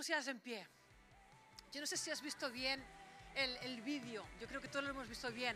pusieras 0.00 0.28
en 0.28 0.40
pie. 0.40 0.66
Yo 1.72 1.80
no 1.82 1.86
sé 1.86 1.98
si 1.98 2.10
has 2.10 2.22
visto 2.22 2.50
bien 2.50 2.82
el, 3.34 3.54
el 3.58 3.82
vídeo. 3.82 4.26
Yo 4.40 4.46
creo 4.48 4.58
que 4.58 4.68
todos 4.68 4.82
lo 4.82 4.92
hemos 4.92 5.06
visto 5.06 5.30
bien. 5.30 5.54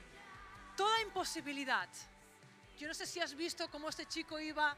Toda 0.76 1.00
imposibilidad. 1.00 1.88
Yo 2.78 2.86
no 2.86 2.92
sé 2.92 3.06
si 3.06 3.20
has 3.20 3.34
visto 3.34 3.70
cómo 3.70 3.88
este 3.88 4.04
chico 4.04 4.38
iba 4.38 4.76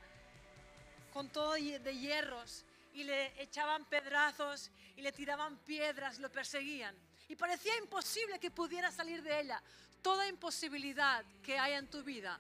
con 1.13 1.31
todo 1.31 1.55
de 1.55 1.99
hierros 1.99 2.65
y 2.95 3.03
le 3.03 3.43
echaban 3.43 3.85
pedrazos 3.87 4.71
y 4.97 5.01
le 5.01 5.11
tiraban 5.11 5.57
piedras, 5.57 6.21
lo 6.21 6.31
perseguían. 6.31 6.95
Y 7.29 7.35
parecía 7.35 7.77
imposible 7.79 8.39
que 8.39 8.53
pudiera 8.53 8.93
salir 8.93 9.21
de 9.21 9.41
ella. 9.41 9.61
Toda 10.01 10.29
imposibilidad 10.29 11.25
que 11.43 11.59
haya 11.59 11.79
en 11.79 11.91
tu 11.91 12.05
vida, 12.05 12.39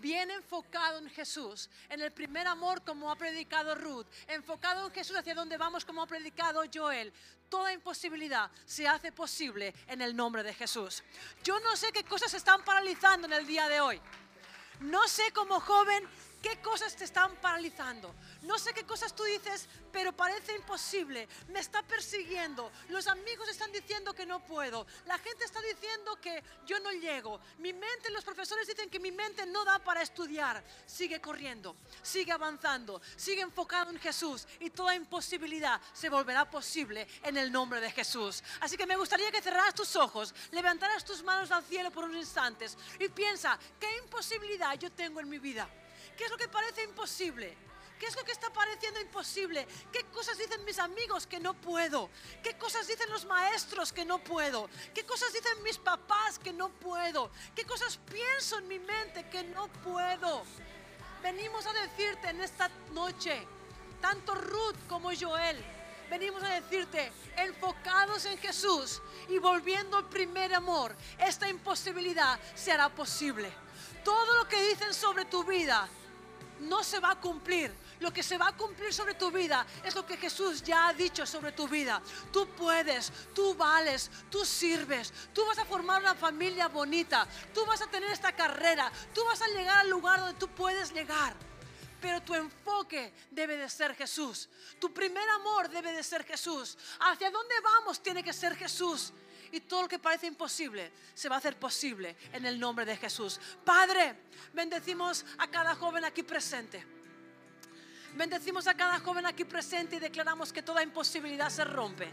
bien 0.00 0.30
enfocado 0.30 0.98
en 0.98 1.10
Jesús, 1.10 1.68
en 1.88 2.00
el 2.00 2.12
primer 2.12 2.46
amor 2.46 2.82
como 2.82 3.10
ha 3.10 3.16
predicado 3.16 3.74
Ruth, 3.74 4.06
enfocado 4.28 4.86
en 4.86 4.92
Jesús 4.92 5.16
hacia 5.16 5.34
donde 5.34 5.56
vamos 5.56 5.84
como 5.84 6.02
ha 6.02 6.06
predicado 6.06 6.62
Joel. 6.72 7.12
Toda 7.48 7.72
imposibilidad 7.72 8.50
se 8.64 8.88
hace 8.88 9.12
posible 9.12 9.74
en 9.86 10.02
el 10.02 10.16
nombre 10.16 10.42
de 10.42 10.54
Jesús. 10.54 11.02
Yo 11.44 11.60
no 11.60 11.76
sé 11.76 11.92
qué 11.92 12.04
cosas 12.04 12.34
están 12.34 12.64
paralizando 12.64 13.26
en 13.26 13.32
el 13.32 13.46
día 13.46 13.68
de 13.68 13.80
hoy. 13.80 14.00
No 14.80 15.06
sé 15.08 15.32
como 15.32 15.60
joven 15.60 16.06
qué 16.42 16.60
cosas 16.60 16.94
te 16.96 17.04
están 17.04 17.36
paralizando. 17.36 18.14
No 18.42 18.58
sé 18.58 18.72
qué 18.72 18.84
cosas 18.84 19.14
tú 19.14 19.24
dices, 19.24 19.68
pero 19.92 20.12
parece 20.12 20.54
imposible. 20.54 21.28
Me 21.48 21.60
está 21.60 21.82
persiguiendo. 21.82 22.70
Los 22.88 23.06
amigos 23.06 23.48
están 23.48 23.72
diciendo 23.72 24.12
que 24.14 24.26
no 24.26 24.44
puedo. 24.44 24.86
La 25.06 25.18
gente 25.18 25.44
está 25.44 25.60
diciendo 25.60 26.20
que 26.20 26.42
yo 26.66 26.78
no 26.80 26.92
llego. 26.92 27.40
Mi 27.58 27.72
mente, 27.72 28.10
los 28.10 28.24
profesores 28.24 28.66
dicen 28.66 28.90
que 28.90 29.00
mi 29.00 29.10
mente 29.10 29.46
no 29.46 29.64
da 29.64 29.78
para 29.78 30.02
estudiar. 30.02 30.62
Sigue 30.86 31.20
corriendo, 31.20 31.76
sigue 32.02 32.32
avanzando, 32.32 33.00
sigue 33.16 33.42
enfocado 33.42 33.90
en 33.90 33.98
Jesús 33.98 34.46
y 34.60 34.70
toda 34.70 34.94
imposibilidad 34.94 35.80
se 35.92 36.08
volverá 36.08 36.48
posible 36.48 37.06
en 37.22 37.36
el 37.36 37.50
nombre 37.50 37.80
de 37.80 37.90
Jesús. 37.90 38.42
Así 38.60 38.76
que 38.76 38.86
me 38.86 38.96
gustaría 38.96 39.30
que 39.30 39.42
cerraras 39.42 39.74
tus 39.74 39.96
ojos, 39.96 40.34
levantaras 40.50 41.04
tus 41.04 41.22
manos 41.22 41.50
al 41.50 41.64
cielo 41.64 41.90
por 41.90 42.04
unos 42.04 42.18
instantes 42.18 42.76
y 42.98 43.08
piensa, 43.08 43.58
¿qué 43.80 43.96
imposibilidad 43.98 44.74
yo 44.78 44.90
tengo 44.92 45.20
en 45.20 45.28
mi 45.28 45.38
vida? 45.38 45.68
¿Qué 46.16 46.24
es 46.24 46.30
lo 46.30 46.36
que 46.36 46.48
parece 46.48 46.82
imposible? 46.84 47.56
¿Qué 47.98 48.06
es 48.06 48.16
lo 48.16 48.24
que 48.24 48.32
está 48.32 48.52
pareciendo 48.52 49.00
imposible? 49.00 49.66
¿Qué 49.90 50.04
cosas 50.04 50.36
dicen 50.36 50.64
mis 50.64 50.78
amigos 50.78 51.26
que 51.26 51.40
no 51.40 51.54
puedo? 51.54 52.10
¿Qué 52.42 52.56
cosas 52.58 52.86
dicen 52.86 53.10
los 53.10 53.24
maestros 53.24 53.92
que 53.92 54.04
no 54.04 54.18
puedo? 54.18 54.68
¿Qué 54.94 55.04
cosas 55.04 55.32
dicen 55.32 55.62
mis 55.62 55.78
papás 55.78 56.38
que 56.38 56.52
no 56.52 56.68
puedo? 56.68 57.30
¿Qué 57.54 57.64
cosas 57.64 57.98
pienso 58.10 58.58
en 58.58 58.68
mi 58.68 58.78
mente 58.78 59.28
que 59.30 59.44
no 59.44 59.68
puedo? 59.68 60.44
Venimos 61.22 61.66
a 61.66 61.72
decirte 61.72 62.28
en 62.28 62.42
esta 62.42 62.68
noche, 62.92 63.46
tanto 64.02 64.34
Ruth 64.34 64.76
como 64.88 65.10
Joel, 65.18 65.64
venimos 66.10 66.42
a 66.42 66.48
decirte, 66.48 67.10
enfocados 67.36 68.26
en 68.26 68.38
Jesús 68.38 69.00
y 69.28 69.38
volviendo 69.38 69.96
al 69.96 70.08
primer 70.08 70.54
amor, 70.54 70.94
esta 71.18 71.48
imposibilidad 71.48 72.38
se 72.54 72.72
hará 72.72 72.90
posible. 72.90 73.50
Todo 74.04 74.34
lo 74.36 74.46
que 74.46 74.68
dicen 74.68 74.92
sobre 74.92 75.24
tu 75.24 75.42
vida 75.42 75.88
no 76.60 76.82
se 76.82 77.00
va 77.00 77.12
a 77.12 77.20
cumplir. 77.20 77.72
Lo 78.00 78.12
que 78.12 78.22
se 78.22 78.36
va 78.36 78.48
a 78.48 78.56
cumplir 78.56 78.92
sobre 78.92 79.14
tu 79.14 79.30
vida 79.30 79.66
es 79.82 79.94
lo 79.94 80.04
que 80.04 80.16
Jesús 80.16 80.62
ya 80.62 80.88
ha 80.88 80.92
dicho 80.92 81.24
sobre 81.24 81.52
tu 81.52 81.66
vida. 81.66 82.02
Tú 82.32 82.46
puedes, 82.48 83.10
tú 83.34 83.54
vales, 83.54 84.10
tú 84.30 84.44
sirves, 84.44 85.12
tú 85.32 85.44
vas 85.46 85.58
a 85.58 85.64
formar 85.64 86.02
una 86.02 86.14
familia 86.14 86.68
bonita, 86.68 87.26
tú 87.54 87.64
vas 87.64 87.80
a 87.80 87.86
tener 87.86 88.10
esta 88.10 88.32
carrera, 88.32 88.90
tú 89.14 89.24
vas 89.24 89.40
a 89.40 89.48
llegar 89.48 89.78
al 89.78 89.90
lugar 89.90 90.20
donde 90.20 90.38
tú 90.38 90.48
puedes 90.48 90.92
llegar. 90.92 91.34
Pero 92.00 92.22
tu 92.22 92.34
enfoque 92.34 93.12
debe 93.30 93.56
de 93.56 93.68
ser 93.70 93.94
Jesús. 93.94 94.48
Tu 94.78 94.92
primer 94.92 95.28
amor 95.30 95.70
debe 95.70 95.92
de 95.92 96.02
ser 96.02 96.24
Jesús. 96.24 96.76
Hacia 97.00 97.30
dónde 97.30 97.54
vamos 97.62 98.02
tiene 98.02 98.22
que 98.22 98.34
ser 98.34 98.54
Jesús. 98.54 99.12
Y 99.56 99.60
todo 99.60 99.80
lo 99.80 99.88
que 99.88 99.98
parece 99.98 100.26
imposible 100.26 100.92
se 101.14 101.30
va 101.30 101.36
a 101.36 101.38
hacer 101.38 101.58
posible 101.58 102.14
en 102.34 102.44
el 102.44 102.60
nombre 102.60 102.84
de 102.84 102.94
Jesús. 102.94 103.40
Padre, 103.64 104.14
bendecimos 104.52 105.24
a 105.38 105.46
cada 105.46 105.74
joven 105.74 106.04
aquí 106.04 106.22
presente. 106.22 106.84
Bendecimos 108.16 108.66
a 108.66 108.74
cada 108.74 108.98
joven 108.98 109.24
aquí 109.24 109.46
presente 109.46 109.96
y 109.96 109.98
declaramos 109.98 110.52
que 110.52 110.62
toda 110.62 110.82
imposibilidad 110.82 111.48
se 111.48 111.64
rompe. 111.64 112.06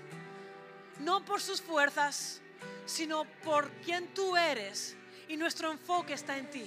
No 0.99 1.25
por 1.25 1.41
sus 1.41 1.61
fuerzas, 1.61 2.39
sino 2.85 3.25
por 3.43 3.69
quien 3.81 4.13
tú 4.13 4.37
eres. 4.37 4.95
Y 5.27 5.35
nuestro 5.35 5.69
enfoque 5.69 6.13
está 6.13 6.37
en 6.37 6.49
ti. 6.49 6.65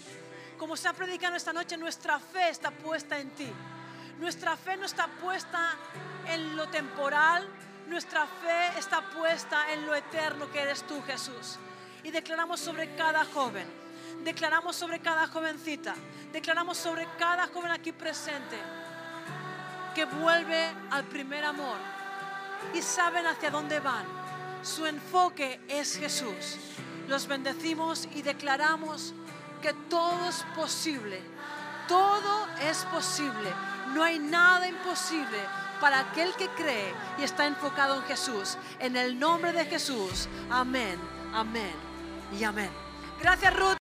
Como 0.58 0.76
se 0.76 0.88
ha 0.88 0.92
predicado 0.92 1.36
esta 1.36 1.54
noche, 1.54 1.78
nuestra 1.78 2.18
fe 2.20 2.50
está 2.50 2.70
puesta 2.70 3.18
en 3.18 3.30
ti. 3.30 3.50
Nuestra 4.20 4.58
fe 4.58 4.76
no 4.76 4.84
está 4.84 5.06
puesta 5.06 5.74
en 6.28 6.54
lo 6.54 6.68
temporal, 6.68 7.48
nuestra 7.88 8.26
fe 8.26 8.78
está 8.78 9.00
puesta 9.00 9.72
en 9.72 9.86
lo 9.86 9.94
eterno 9.94 10.50
que 10.50 10.60
eres 10.60 10.82
tú, 10.86 11.02
Jesús. 11.06 11.58
Y 12.02 12.10
declaramos 12.10 12.60
sobre 12.60 12.94
cada 12.94 13.24
joven, 13.24 13.66
declaramos 14.24 14.76
sobre 14.76 15.00
cada 15.00 15.26
jovencita, 15.26 15.94
declaramos 16.32 16.76
sobre 16.76 17.06
cada 17.18 17.46
joven 17.48 17.72
aquí 17.72 17.92
presente 17.92 18.56
que 19.94 20.04
vuelve 20.04 20.70
al 20.90 21.04
primer 21.04 21.44
amor 21.44 21.78
y 22.74 22.82
saben 22.82 23.26
hacia 23.26 23.50
dónde 23.50 23.80
van. 23.80 24.04
Su 24.62 24.86
enfoque 24.86 25.60
es 25.68 25.96
Jesús. 25.96 26.58
Los 27.08 27.26
bendecimos 27.26 28.08
y 28.14 28.22
declaramos 28.22 29.14
que 29.62 29.72
todo 29.88 30.28
es 30.28 30.44
posible. 30.54 31.20
Todo 31.88 32.48
es 32.60 32.84
posible. 32.86 33.52
No 33.94 34.02
hay 34.02 34.18
nada 34.18 34.66
imposible 34.66 35.38
para 35.80 36.00
aquel 36.00 36.32
que 36.34 36.48
cree 36.48 36.94
y 37.18 37.22
está 37.22 37.46
enfocado 37.46 37.96
en 37.96 38.02
Jesús. 38.02 38.56
En 38.78 38.96
el 38.96 39.18
nombre 39.18 39.52
de 39.52 39.64
Jesús. 39.64 40.28
Amén, 40.50 40.98
amén 41.34 41.74
y 42.38 42.44
amén. 42.44 42.70
Gracias 43.20 43.54
Ruth. 43.54 43.74